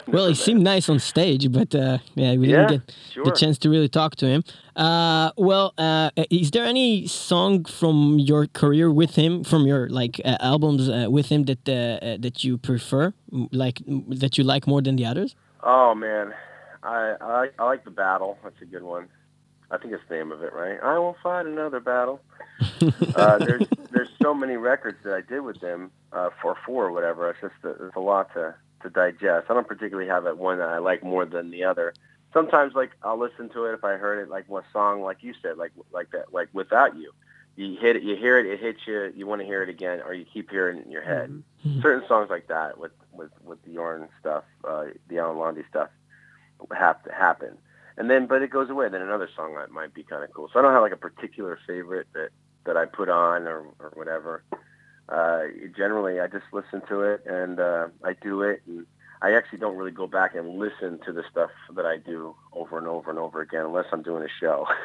Well, 0.06 0.28
he 0.28 0.34
seemed 0.34 0.62
nice 0.62 0.86
on 0.92 0.98
stage, 0.98 1.44
but 1.58 1.74
uh, 1.74 1.98
yeah, 2.14 2.32
we 2.40 2.46
Yeah, 2.48 2.66
didn't 2.66 2.68
get 2.74 2.82
sure. 3.14 3.24
the 3.24 3.32
chance 3.40 3.58
to 3.58 3.68
really 3.74 3.88
talk 4.00 4.12
to 4.16 4.26
him. 4.26 4.42
Uh, 4.76 5.30
well, 5.36 5.66
uh, 5.76 6.10
is 6.30 6.50
there 6.50 6.64
any 6.64 7.06
song 7.06 7.64
from 7.80 8.18
your 8.30 8.46
career 8.60 8.88
with 9.00 9.12
him, 9.16 9.44
from 9.44 9.66
your 9.66 9.82
like 10.00 10.14
uh, 10.24 10.36
albums 10.52 10.88
uh, 10.88 11.06
with 11.16 11.26
him 11.32 11.44
that 11.44 11.62
uh, 11.68 11.72
uh, 11.72 12.16
that 12.24 12.36
you 12.44 12.58
prefer, 12.58 13.12
like 13.62 13.76
that 14.22 14.32
you 14.38 14.44
like 14.44 14.66
more 14.66 14.82
than 14.82 14.96
the 14.96 15.06
others? 15.12 15.34
Oh 15.62 15.94
man, 15.94 16.34
I, 16.82 17.14
I 17.20 17.48
I 17.58 17.64
like 17.64 17.84
the 17.84 17.90
battle. 17.90 18.38
That's 18.42 18.60
a 18.62 18.66
good 18.66 18.82
one. 18.82 19.08
I 19.70 19.76
think 19.76 19.92
it's 19.92 20.02
the 20.08 20.16
name 20.16 20.32
of 20.32 20.42
it, 20.42 20.52
right? 20.52 20.78
I 20.82 20.98
will 20.98 21.16
fight 21.22 21.46
another 21.46 21.80
battle. 21.80 22.20
uh, 23.14 23.38
there's 23.38 23.66
there's 23.90 24.08
so 24.22 24.34
many 24.34 24.56
records 24.56 24.98
that 25.04 25.14
I 25.14 25.20
did 25.20 25.40
with 25.40 25.60
them 25.60 25.90
uh, 26.12 26.30
for 26.40 26.56
four 26.64 26.86
or 26.86 26.92
whatever. 26.92 27.30
It's 27.30 27.40
just 27.40 27.54
a, 27.64 27.86
it's 27.86 27.96
a 27.96 28.00
lot 28.00 28.32
to 28.34 28.54
to 28.82 28.90
digest. 28.90 29.46
I 29.50 29.54
don't 29.54 29.68
particularly 29.68 30.08
have 30.08 30.26
it 30.26 30.38
one 30.38 30.58
that 30.58 30.68
I 30.68 30.78
like 30.78 31.02
more 31.02 31.26
than 31.26 31.50
the 31.50 31.64
other. 31.64 31.94
Sometimes 32.32 32.74
like 32.74 32.92
I'll 33.02 33.18
listen 33.18 33.48
to 33.50 33.64
it 33.66 33.74
if 33.74 33.84
I 33.84 33.94
heard 33.94 34.22
it 34.22 34.30
like 34.30 34.48
one 34.48 34.64
song 34.72 35.02
like 35.02 35.18
you 35.22 35.34
said 35.42 35.58
like 35.58 35.72
like 35.92 36.10
that 36.12 36.32
like 36.32 36.48
without 36.52 36.96
you. 36.96 37.12
You 37.58 37.76
hit 37.76 37.96
it, 37.96 38.04
you 38.04 38.14
hear 38.14 38.38
it, 38.38 38.46
it 38.46 38.60
hits 38.60 38.86
you. 38.86 39.12
You 39.16 39.26
want 39.26 39.40
to 39.40 39.44
hear 39.44 39.64
it 39.64 39.68
again, 39.68 40.00
or 40.06 40.14
you 40.14 40.24
keep 40.24 40.48
hearing 40.48 40.78
it 40.78 40.86
in 40.86 40.92
your 40.92 41.02
head 41.02 41.42
Mhm. 41.66 41.82
certain 41.82 42.06
songs 42.06 42.30
like 42.30 42.46
that 42.46 42.78
with 42.78 42.92
with 43.12 43.32
with 43.44 43.60
the 43.64 43.74
Jorn 43.74 44.08
stuff, 44.20 44.44
uh, 44.62 44.86
the 45.08 45.18
Allen 45.18 45.38
Lande 45.38 45.64
stuff, 45.68 45.90
have 46.72 47.02
to 47.02 47.12
happen, 47.12 47.58
and 47.96 48.08
then 48.08 48.26
but 48.26 48.42
it 48.42 48.50
goes 48.50 48.70
away. 48.70 48.88
Then 48.88 49.02
another 49.02 49.28
song 49.34 49.56
that 49.56 49.72
might 49.72 49.92
be 49.92 50.04
kind 50.04 50.22
of 50.22 50.32
cool. 50.32 50.48
So 50.52 50.60
I 50.60 50.62
don't 50.62 50.72
have 50.72 50.82
like 50.82 50.92
a 50.92 50.96
particular 50.96 51.58
favorite 51.66 52.06
that 52.14 52.28
that 52.64 52.76
I 52.76 52.84
put 52.84 53.08
on 53.08 53.48
or 53.48 53.66
or 53.80 53.90
whatever. 53.94 54.44
Uh, 55.08 55.48
generally, 55.76 56.20
I 56.20 56.28
just 56.28 56.44
listen 56.52 56.80
to 56.88 57.02
it 57.02 57.26
and 57.26 57.58
uh, 57.58 57.88
I 58.04 58.12
do 58.12 58.42
it, 58.42 58.62
and 58.68 58.86
I 59.20 59.32
actually 59.32 59.58
don't 59.58 59.76
really 59.76 59.90
go 59.90 60.06
back 60.06 60.34
and 60.36 60.58
listen 60.58 61.00
to 61.04 61.12
the 61.12 61.24
stuff 61.30 61.50
that 61.74 61.84
I 61.84 61.96
do 61.96 62.34
over 62.52 62.78
and 62.78 62.86
over 62.86 63.10
and 63.10 63.18
over 63.18 63.40
again 63.40 63.64
unless 63.64 63.86
I'm 63.92 64.02
doing 64.02 64.22
a 64.22 64.28
show. 64.40 64.66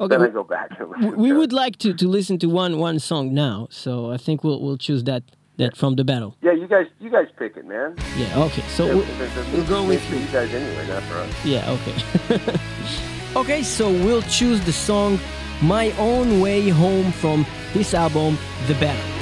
Okay, 0.00 0.16
then 0.16 0.22
I 0.22 0.28
go 0.28 0.44
back 0.44 0.70
and 0.78 0.88
listen. 0.90 1.16
we 1.16 1.32
would 1.32 1.52
It. 1.52 1.56
like 1.56 1.76
to, 1.78 1.92
to 1.92 2.08
listen 2.08 2.38
to 2.38 2.46
one 2.46 2.78
one 2.78 2.98
song 3.00 3.34
now, 3.34 3.66
so 3.70 4.10
I 4.12 4.16
think 4.16 4.42
we'll 4.44 4.60
we'll 4.62 4.78
choose 4.78 5.04
that 5.04 5.22
that 5.58 5.76
from 5.76 5.96
the 5.96 6.04
battle. 6.04 6.36
Yeah, 6.40 6.52
you 6.52 6.68
guys, 6.68 6.86
you 7.00 7.10
guys 7.10 7.26
pick 7.36 7.56
it, 7.56 7.66
man. 7.66 7.96
Yeah. 8.16 8.44
Okay. 8.46 8.62
So. 8.68 8.86
Yeah, 8.86 8.94
we- 8.94 9.00
the- 9.00 9.26
the- 9.26 9.46
We'll 9.56 9.66
go 9.66 9.84
with 9.84 10.02
you. 10.10 10.18
you 10.18 10.26
guys 10.28 10.54
anyway, 10.54 10.86
not 10.88 11.02
for 11.02 11.16
us. 11.16 11.44
Yeah, 11.44 11.76
okay. 11.76 12.60
okay, 13.40 13.62
so 13.64 13.90
we'll 13.90 14.22
choose 14.22 14.60
the 14.64 14.72
song 14.72 15.18
My 15.60 15.90
Own 15.98 16.40
Way 16.40 16.68
Home 16.68 17.10
from 17.12 17.44
this 17.74 17.92
album, 17.92 18.38
The 18.68 18.74
Battle. 18.74 19.17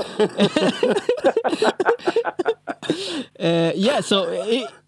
Uh, 3.39 3.71
yeah, 3.75 4.01
so 4.01 4.27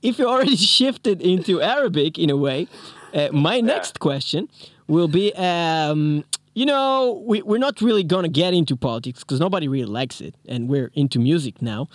if 0.01 0.19
you 0.19 0.27
already 0.27 0.55
shifted 0.77 1.21
into 1.21 1.61
Arabic 1.61 2.19
in 2.19 2.29
a 2.29 2.37
way, 2.37 2.67
uh, 3.13 3.29
my 3.31 3.59
next 3.59 3.99
question 3.99 4.47
will 4.87 5.07
be 5.07 5.33
um, 5.35 6.23
you 6.53 6.65
know, 6.65 7.23
we, 7.25 7.41
we're 7.41 7.57
not 7.57 7.81
really 7.81 8.03
going 8.03 8.23
to 8.23 8.29
get 8.29 8.53
into 8.53 8.75
politics 8.75 9.21
because 9.21 9.39
nobody 9.39 9.67
really 9.67 9.91
likes 9.91 10.21
it, 10.21 10.35
and 10.47 10.69
we're 10.69 10.91
into 10.93 11.19
music 11.19 11.61
now, 11.61 11.87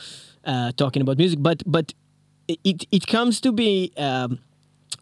uh, 0.44 0.72
talking 0.76 1.01
about 1.03 1.16
music, 1.18 1.38
but, 1.40 1.62
but 1.66 1.94
it, 2.49 2.84
it 2.90 3.07
comes 3.07 3.40
to 3.42 3.53
be. 3.53 3.92
Um, 3.96 4.40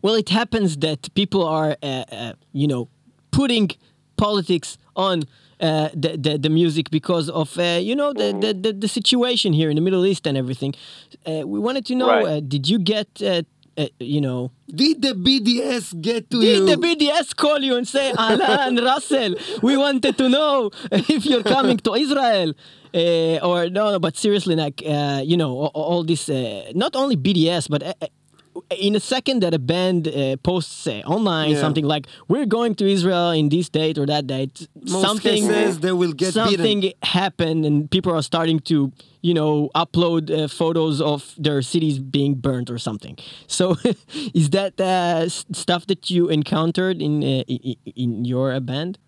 well, 0.03 0.14
it 0.14 0.28
happens 0.28 0.76
that 0.78 1.12
people 1.14 1.44
are, 1.44 1.76
uh, 1.82 2.05
uh, 2.12 2.32
you 2.53 2.66
know, 2.66 2.88
putting 3.30 3.70
politics 4.16 4.78
on 4.94 5.22
uh, 5.61 5.89
the, 5.95 6.17
the 6.17 6.39
the 6.39 6.51
music 6.51 6.91
because 6.91 7.29
of 7.31 7.57
uh, 7.59 7.79
you 7.81 7.95
know 7.97 8.13
the, 8.13 8.29
the, 8.43 8.53
the 8.55 8.73
the 8.73 8.89
situation 8.89 9.53
here 9.53 9.69
in 9.71 9.77
the 9.77 9.81
Middle 9.83 10.05
East 10.07 10.27
and 10.27 10.37
everything. 10.37 10.75
Uh, 11.27 11.43
we 11.47 11.59
wanted 11.59 11.85
to 11.87 11.95
know: 11.95 12.09
Right. 12.09 12.27
uh, 12.27 12.41
Did 12.41 12.69
you 12.69 12.79
get, 12.79 13.09
uh, 13.23 13.43
uh, 13.79 13.87
you 14.01 14.21
know, 14.21 14.51
Did 14.69 15.03
the 15.03 15.13
BDS 15.15 16.01
get 16.01 16.31
to 16.31 16.41
did 16.41 16.57
you? 16.59 16.67
Did 16.67 16.81
the 16.81 16.87
BDS 16.87 17.35
call 17.37 17.61
you 17.61 17.77
and 17.77 17.87
say, 17.87 18.13
Alan 18.19 18.77
Russell, 18.91 19.35
we 19.63 19.77
wanted 19.77 20.17
to 20.19 20.29
know 20.29 20.71
if 20.93 21.25
you're 21.25 21.43
coming 21.45 21.79
to 21.79 21.95
Israel? 21.95 22.53
Uh, 22.95 23.39
or 23.49 23.69
no, 23.69 23.93
no, 23.93 23.99
but 23.99 24.17
seriously, 24.17 24.57
like, 24.57 24.83
uh, 24.87 25.21
you 25.25 25.37
know, 25.37 25.53
all, 25.59 25.73
all 25.75 26.03
this, 26.05 26.29
uh, 26.31 26.71
not 26.75 26.97
only 26.97 27.17
BDS, 27.17 27.69
but 27.69 27.83
in 28.71 28.95
a 28.97 29.01
second 29.01 29.43
that 29.43 29.55
a 29.55 29.59
band 29.59 30.09
uh, 30.09 30.37
posts 30.43 30.87
uh, 30.87 31.03
online 31.17 31.51
Yeah. 31.51 31.61
something 31.61 31.85
like, 31.85 32.07
we're 32.29 32.47
going 32.47 32.75
to 32.77 32.85
Israel 32.97 33.31
in 33.31 33.49
this 33.49 33.69
date 33.69 33.97
or 33.99 34.07
that 34.07 34.27
date, 34.27 34.69
Most 34.75 35.03
something, 35.03 35.43
cases 35.49 35.81
they 35.81 35.93
will 35.93 36.13
get 36.13 36.33
something 36.35 36.81
beaten. 36.81 36.99
happened 37.03 37.65
and 37.67 37.91
people 37.91 38.13
are 38.13 38.23
starting 38.23 38.61
to, 38.71 38.93
you 39.23 39.35
know, 39.35 39.71
upload 39.75 40.31
uh, 40.31 40.49
photos 40.49 41.01
of 41.01 41.35
their 41.39 41.61
cities 41.63 41.99
being 41.99 42.35
burnt 42.35 42.69
or 42.71 42.79
something. 42.79 43.17
So, 43.47 43.77
is 44.41 44.51
that 44.51 44.81
uh, 44.81 45.29
stuff 45.29 45.87
that 45.87 46.11
you 46.11 46.29
encountered 46.29 47.01
in 47.03 47.15
uh, 47.23 47.43
in, 47.49 47.77
in 48.05 48.25
your 48.25 48.53
uh, 48.53 48.61
band? 48.61 48.99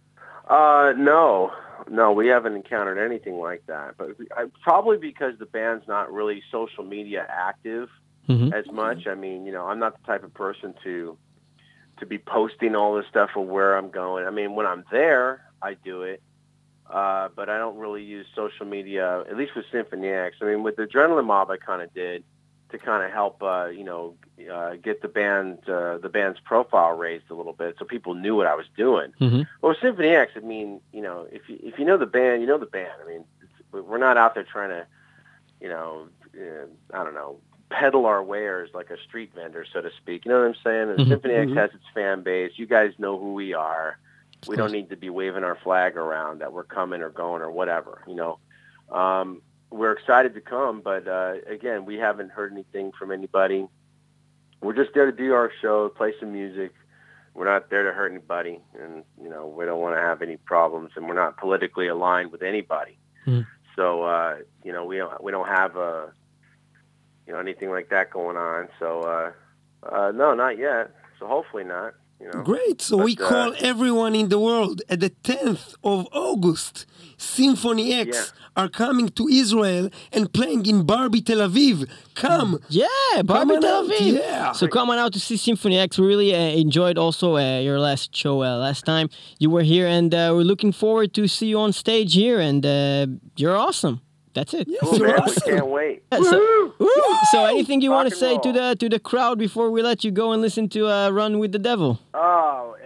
Uh, 0.48 0.92
no, 0.96 1.52
no, 1.90 2.12
we 2.12 2.26
haven't 2.28 2.54
encountered 2.56 2.98
anything 2.98 3.38
like 3.48 3.62
that. 3.66 3.94
But 3.98 4.18
we, 4.18 4.26
I, 4.36 4.46
probably 4.62 4.96
because 5.10 5.34
the 5.38 5.46
band's 5.46 5.86
not 5.86 6.12
really 6.12 6.42
social 6.50 6.84
media 6.84 7.26
active 7.28 7.88
Mhm. 8.28 8.52
as 8.52 8.70
much. 8.70 9.06
I 9.06 9.14
mean, 9.14 9.46
you 9.46 9.52
know, 9.52 9.66
I'm 9.66 9.78
not 9.78 9.98
the 10.00 10.06
type 10.06 10.24
of 10.24 10.34
person 10.34 10.74
to 10.84 11.16
to 11.98 12.06
be 12.06 12.18
posting 12.18 12.76
all 12.76 12.94
this 12.94 13.06
stuff 13.08 13.30
of 13.34 13.46
where 13.48 13.76
I'm 13.76 13.90
going. 13.90 14.24
I 14.24 14.30
mean, 14.30 14.54
when 14.54 14.66
I'm 14.66 14.84
there, 14.92 15.42
I 15.60 15.74
do 15.74 16.02
it, 16.02 16.22
uh, 16.88 17.28
but 17.34 17.48
I 17.50 17.58
don't 17.58 17.76
really 17.76 18.04
use 18.04 18.26
social 18.36 18.66
media. 18.66 19.22
At 19.28 19.36
least 19.36 19.56
with 19.56 19.64
Symphony 19.72 20.08
X. 20.08 20.36
I 20.40 20.44
mean, 20.44 20.62
with 20.62 20.76
the 20.76 20.86
Adrenaline 20.86 21.24
Mob, 21.26 21.50
I 21.50 21.56
kind 21.56 21.82
of 21.82 21.92
did 21.94 22.22
to 22.70 22.78
kind 22.78 23.02
of 23.02 23.10
help, 23.10 23.42
uh, 23.42 23.66
you 23.72 23.82
know, 23.82 24.14
uh, 24.52 24.76
get 24.76 25.00
the 25.02 25.08
band 25.08 25.66
uh, 25.68 25.96
the 25.98 26.08
band's 26.10 26.38
profile 26.40 26.96
raised 26.96 27.30
a 27.30 27.34
little 27.34 27.54
bit, 27.54 27.76
so 27.78 27.84
people 27.84 28.14
knew 28.14 28.36
what 28.36 28.46
I 28.46 28.54
was 28.54 28.66
doing. 28.76 29.12
Mhm. 29.20 29.46
Well, 29.62 29.70
with 29.70 29.78
Symphony 29.80 30.10
X, 30.10 30.32
I 30.36 30.40
mean, 30.40 30.80
you 30.92 31.00
know, 31.02 31.26
if 31.32 31.48
you 31.48 31.58
if 31.62 31.78
you 31.78 31.84
know 31.84 31.96
the 31.96 32.06
band, 32.06 32.42
you 32.42 32.46
know 32.46 32.58
the 32.58 32.66
band. 32.66 32.92
I 33.02 33.08
mean, 33.08 33.24
it's, 33.42 33.72
we're 33.72 33.98
not 33.98 34.16
out 34.18 34.34
there 34.34 34.44
trying 34.44 34.68
to, 34.70 34.86
you 35.60 35.68
know, 35.70 36.08
uh, 36.36 36.66
I 36.94 37.02
don't 37.04 37.14
know, 37.14 37.40
peddle 37.70 38.06
our 38.06 38.22
wares 38.22 38.70
like 38.74 38.90
a 38.90 38.96
street 39.02 39.32
vendor, 39.34 39.64
so 39.72 39.80
to 39.80 39.90
speak. 39.98 40.24
You 40.24 40.30
know 40.30 40.40
what 40.40 40.48
I'm 40.48 40.54
saying? 40.64 40.90
And 40.90 40.98
Mhm, 41.00 41.08
Symphony 41.08 41.34
X 41.34 41.50
mhm. 41.50 41.56
has 41.56 41.70
its 41.74 41.84
fan 41.94 42.22
base. 42.22 42.52
You 42.56 42.66
guys 42.66 42.92
know 42.98 43.18
who 43.18 43.34
we 43.34 43.54
are. 43.54 43.98
We 44.46 44.56
don't 44.56 44.72
need 44.72 44.90
to 44.90 44.96
be 44.96 45.10
waving 45.10 45.42
our 45.42 45.56
flag 45.56 45.96
around 45.96 46.40
that 46.40 46.52
we're 46.52 46.62
coming 46.64 47.02
or 47.02 47.10
going 47.10 47.42
or 47.42 47.50
whatever. 47.50 48.02
You 48.06 48.14
know, 48.14 48.38
um, 48.90 49.42
we're 49.70 49.92
excited 49.92 50.34
to 50.34 50.40
come, 50.40 50.80
but 50.80 51.08
uh, 51.08 51.34
again, 51.46 51.84
we 51.84 51.96
haven't 51.96 52.30
heard 52.30 52.52
anything 52.52 52.92
from 52.92 53.10
anybody. 53.10 53.66
We're 54.60 54.74
just 54.74 54.94
there 54.94 55.06
to 55.06 55.12
do 55.16 55.34
our 55.34 55.50
show, 55.60 55.88
play 55.88 56.14
some 56.20 56.32
music. 56.32 56.72
We're 57.34 57.44
not 57.44 57.68
there 57.70 57.84
to 57.84 57.92
hurt 57.92 58.10
anybody, 58.10 58.60
and 58.80 59.04
you 59.22 59.28
know 59.28 59.46
we 59.46 59.64
don't 59.64 59.80
want 59.80 59.96
to 59.96 60.00
have 60.00 60.22
any 60.22 60.36
problems, 60.36 60.92
and 60.96 61.06
we're 61.06 61.14
not 61.14 61.36
politically 61.36 61.88
aligned 61.88 62.32
with 62.32 62.42
anybody. 62.42 62.98
Hmm. 63.24 63.42
So 63.76 64.02
uh, 64.02 64.38
you 64.64 64.72
know 64.72 64.84
we 64.84 64.96
don't 64.96 65.22
we 65.22 65.30
don't 65.30 65.46
have 65.46 65.76
a 65.76 66.12
you 67.28 67.34
know 67.34 67.40
anything 67.40 67.70
like 67.70 67.90
that 67.90 68.10
going 68.10 68.36
on. 68.36 68.68
So 68.80 69.02
uh, 69.02 69.32
uh, 69.94 70.10
no, 70.12 70.34
not 70.34 70.58
yet. 70.58 70.90
So 71.20 71.26
hopefully 71.26 71.64
not. 71.64 71.92
You 72.20 72.30
know. 72.32 72.42
Great. 72.42 72.82
So 72.82 72.96
we 72.96 73.14
But, 73.14 73.24
uh, 73.24 73.28
call 73.28 73.54
everyone 73.60 74.14
in 74.16 74.28
the 74.28 74.40
world 74.40 74.82
at 74.88 74.98
the 74.98 75.10
10th 75.10 75.74
of 75.84 76.08
August. 76.10 76.84
Symphony 77.16 77.92
X 77.94 78.32
are 78.56 78.68
coming 78.68 79.08
to 79.10 79.28
Israel 79.28 79.88
and 80.12 80.32
playing 80.32 80.66
in 80.66 80.84
Barby 80.84 81.20
Tel 81.20 81.38
Aviv. 81.48 81.88
Come. 82.16 82.58
Yeah, 82.68 82.86
Barby 83.24 83.54
on 83.56 83.60
Tel 83.60 83.84
out, 83.84 83.90
Aviv. 83.90 84.14
yeah. 84.18 84.50
So 84.52 84.66
come 84.66 84.90
on 84.90 84.98
out 84.98 85.12
to 85.12 85.20
see 85.20 85.36
Symphony 85.36 85.78
X. 85.78 85.96
We 85.98 86.06
really 86.06 86.34
uh, 86.34 86.38
enjoyed 86.38 86.98
also 86.98 87.36
uh, 87.36 87.60
your 87.60 87.78
last 87.78 88.14
show 88.16 88.42
uh, 88.42 88.56
last 88.56 88.84
time 88.84 89.10
you 89.38 89.50
were 89.50 89.62
here, 89.62 89.86
and 89.86 90.12
uh, 90.12 90.32
we're 90.34 90.42
looking 90.52 90.72
forward 90.72 91.14
to 91.14 91.28
see 91.28 91.46
you 91.52 91.60
on 91.60 91.72
stage 91.72 92.14
here. 92.14 92.40
And 92.40 92.64
uh, 92.66 93.06
you're 93.36 93.56
awesome. 93.56 94.00
That's 94.34 94.54
it. 94.54 94.68
Cool, 94.80 94.98
man. 95.00 95.18
awesome. 95.20 95.42
We 95.46 95.52
can't 95.52 95.66
wait. 95.68 96.02
Yeah, 96.12 96.22
so, 96.22 96.74
Woo! 96.78 96.88
So 97.30 97.44
anything 97.44 97.80
you 97.80 97.90
Rock 97.90 97.98
want 97.98 98.08
to 98.08 98.14
and 98.14 98.42
say 98.44 98.50
to 98.50 98.52
the 98.52 98.76
to 98.76 98.88
the 98.88 98.98
crowd 98.98 99.38
before 99.38 99.70
we 99.70 99.82
let 99.82 100.04
you 100.04 100.10
go 100.10 100.32
and 100.32 100.42
listen 100.42 100.68
to 100.70 100.88
uh, 100.88 101.10
Run 101.10 101.38
with 101.38 101.52
the 101.52 101.58
Devil? 101.58 102.00
Oh, 102.14 102.76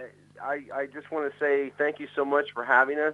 I, 0.41 0.61
I 0.75 0.85
just 0.87 1.09
want 1.11 1.31
to 1.31 1.39
say 1.39 1.71
thank 1.77 1.99
you 1.99 2.07
so 2.15 2.25
much 2.25 2.51
for 2.53 2.63
having 2.63 2.99
us. 2.99 3.13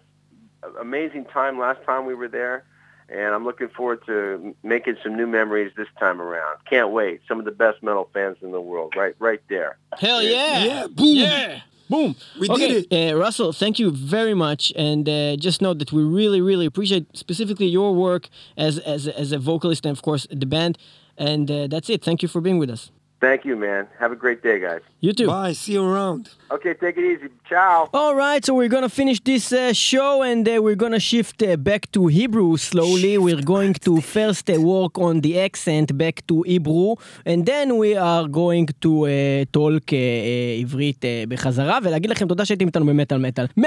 Amazing 0.80 1.26
time 1.26 1.58
last 1.58 1.82
time 1.86 2.06
we 2.06 2.16
were 2.16 2.28
there, 2.28 2.66
and 3.08 3.34
I'm 3.34 3.46
looking 3.46 3.70
forward 3.70 4.06
to 4.08 4.56
making 4.64 4.98
some 5.04 5.16
new 5.16 5.28
memories 5.28 5.72
this 5.78 5.88
time 5.98 6.20
around. 6.22 6.58
Can't 6.70 6.90
wait. 6.90 7.22
Some 7.28 7.40
of 7.40 7.46
the 7.46 7.52
best 7.52 7.82
metal 7.82 8.10
fans 8.14 8.38
in 8.42 8.52
the 8.52 8.60
world, 8.60 8.94
right, 8.98 9.16
right 9.20 9.42
there. 9.48 9.78
Hell 9.98 10.22
yeah! 10.22 10.64
Yeah, 10.64 10.88
boom. 10.88 11.16
Yeah! 11.16 11.62
Boom! 11.90 12.16
We 12.40 12.50
okay, 12.50 12.82
did 12.82 13.14
Uh, 13.14 13.18
Russell, 13.18 13.52
thank 13.52 13.80
you 13.80 13.90
very 13.90 14.36
much, 14.36 14.72
and 14.76 15.10
uh, 15.10 15.36
just 15.38 15.60
know 15.60 15.74
that 15.74 15.92
we 15.92 16.04
really, 16.04 16.40
really 16.40 16.68
appreciate 16.68 17.06
specifically 17.18 17.66
your 17.66 17.96
work 17.96 18.28
as 18.58 18.78
as 18.80 19.08
as 19.08 19.32
a 19.32 19.40
vocalist 19.40 19.86
and 19.86 19.98
of 19.98 20.02
course 20.02 20.28
the 20.30 20.46
band. 20.46 20.78
And 21.20 21.52
uh, 21.52 21.68
that's 21.68 21.90
it. 21.90 22.04
Thank 22.04 22.24
you 22.24 22.28
for 22.28 22.42
being 22.42 22.58
with 22.58 22.70
us. 22.70 22.92
Thank 23.22 23.44
you, 23.44 23.56
man. 23.58 23.88
Have 24.00 24.12
a 24.12 24.16
great 24.16 24.42
day, 24.42 24.60
guys. 24.60 24.82
You 25.02 25.14
too. 25.14 25.28
Bye. 25.28 25.52
See 25.52 25.74
you 25.74 25.84
around. 25.84 26.32
Okay, 26.52 26.74
take 26.74 26.98
it 26.98 27.06
easy. 27.14 27.30
Ciao. 27.48 27.90
All 27.94 28.16
right, 28.16 28.44
so 28.44 28.56
we're 28.56 28.74
gonna 28.76 28.90
finish 28.90 29.20
this 29.20 29.54
uh, 29.54 29.72
show 29.72 30.24
and 30.24 30.50
uh, 30.50 30.60
we're 30.66 30.82
gonna 30.84 31.00
shift 31.00 31.44
uh, 31.44 31.56
back 31.58 31.92
to 31.92 32.08
Hebrew 32.08 32.58
slowly. 32.58 33.20
We're 33.20 33.44
going 33.56 33.76
to 33.86 34.02
first 34.02 34.50
uh, 34.50 34.60
work 34.60 34.98
on 34.98 35.22
the 35.22 35.40
accent 35.40 35.96
back 35.96 36.26
to 36.28 36.42
Hebrew, 36.42 36.96
and 37.24 37.46
then 37.46 37.78
we 37.78 37.96
are 37.96 38.28
going 38.28 38.66
to 38.82 39.06
uh, 39.06 39.46
talk 39.52 39.94
uh, 39.94 39.96
uh, 39.96 40.62
עברית 40.62 41.06
uh, 41.06 41.08
בחזרה, 41.28 41.80
ולהגיד 41.84 42.12
לכם 42.12 42.28
תודה 42.28 42.46
שהייתם 42.46 42.68
איתנו 42.68 42.86
במטאל 42.86 43.18
מטאל. 43.18 43.46
106.2 43.60 43.64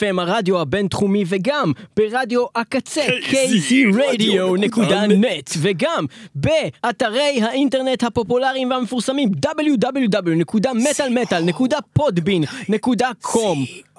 FM 0.00 0.20
הרדיו 0.20 0.60
הבינתחומי, 0.60 1.24
וגם 1.26 1.72
ברדיו 1.96 2.44
הקצה, 2.54 3.06
kzradio.net, 3.30 5.56
וגם 5.58 6.04
באתרי 6.34 7.40
האינטרנט 7.42 8.04
הפופולריים 8.04 8.70
והמפורסמים 8.70 9.28
www.metalmetal.podbean.com 11.60 13.90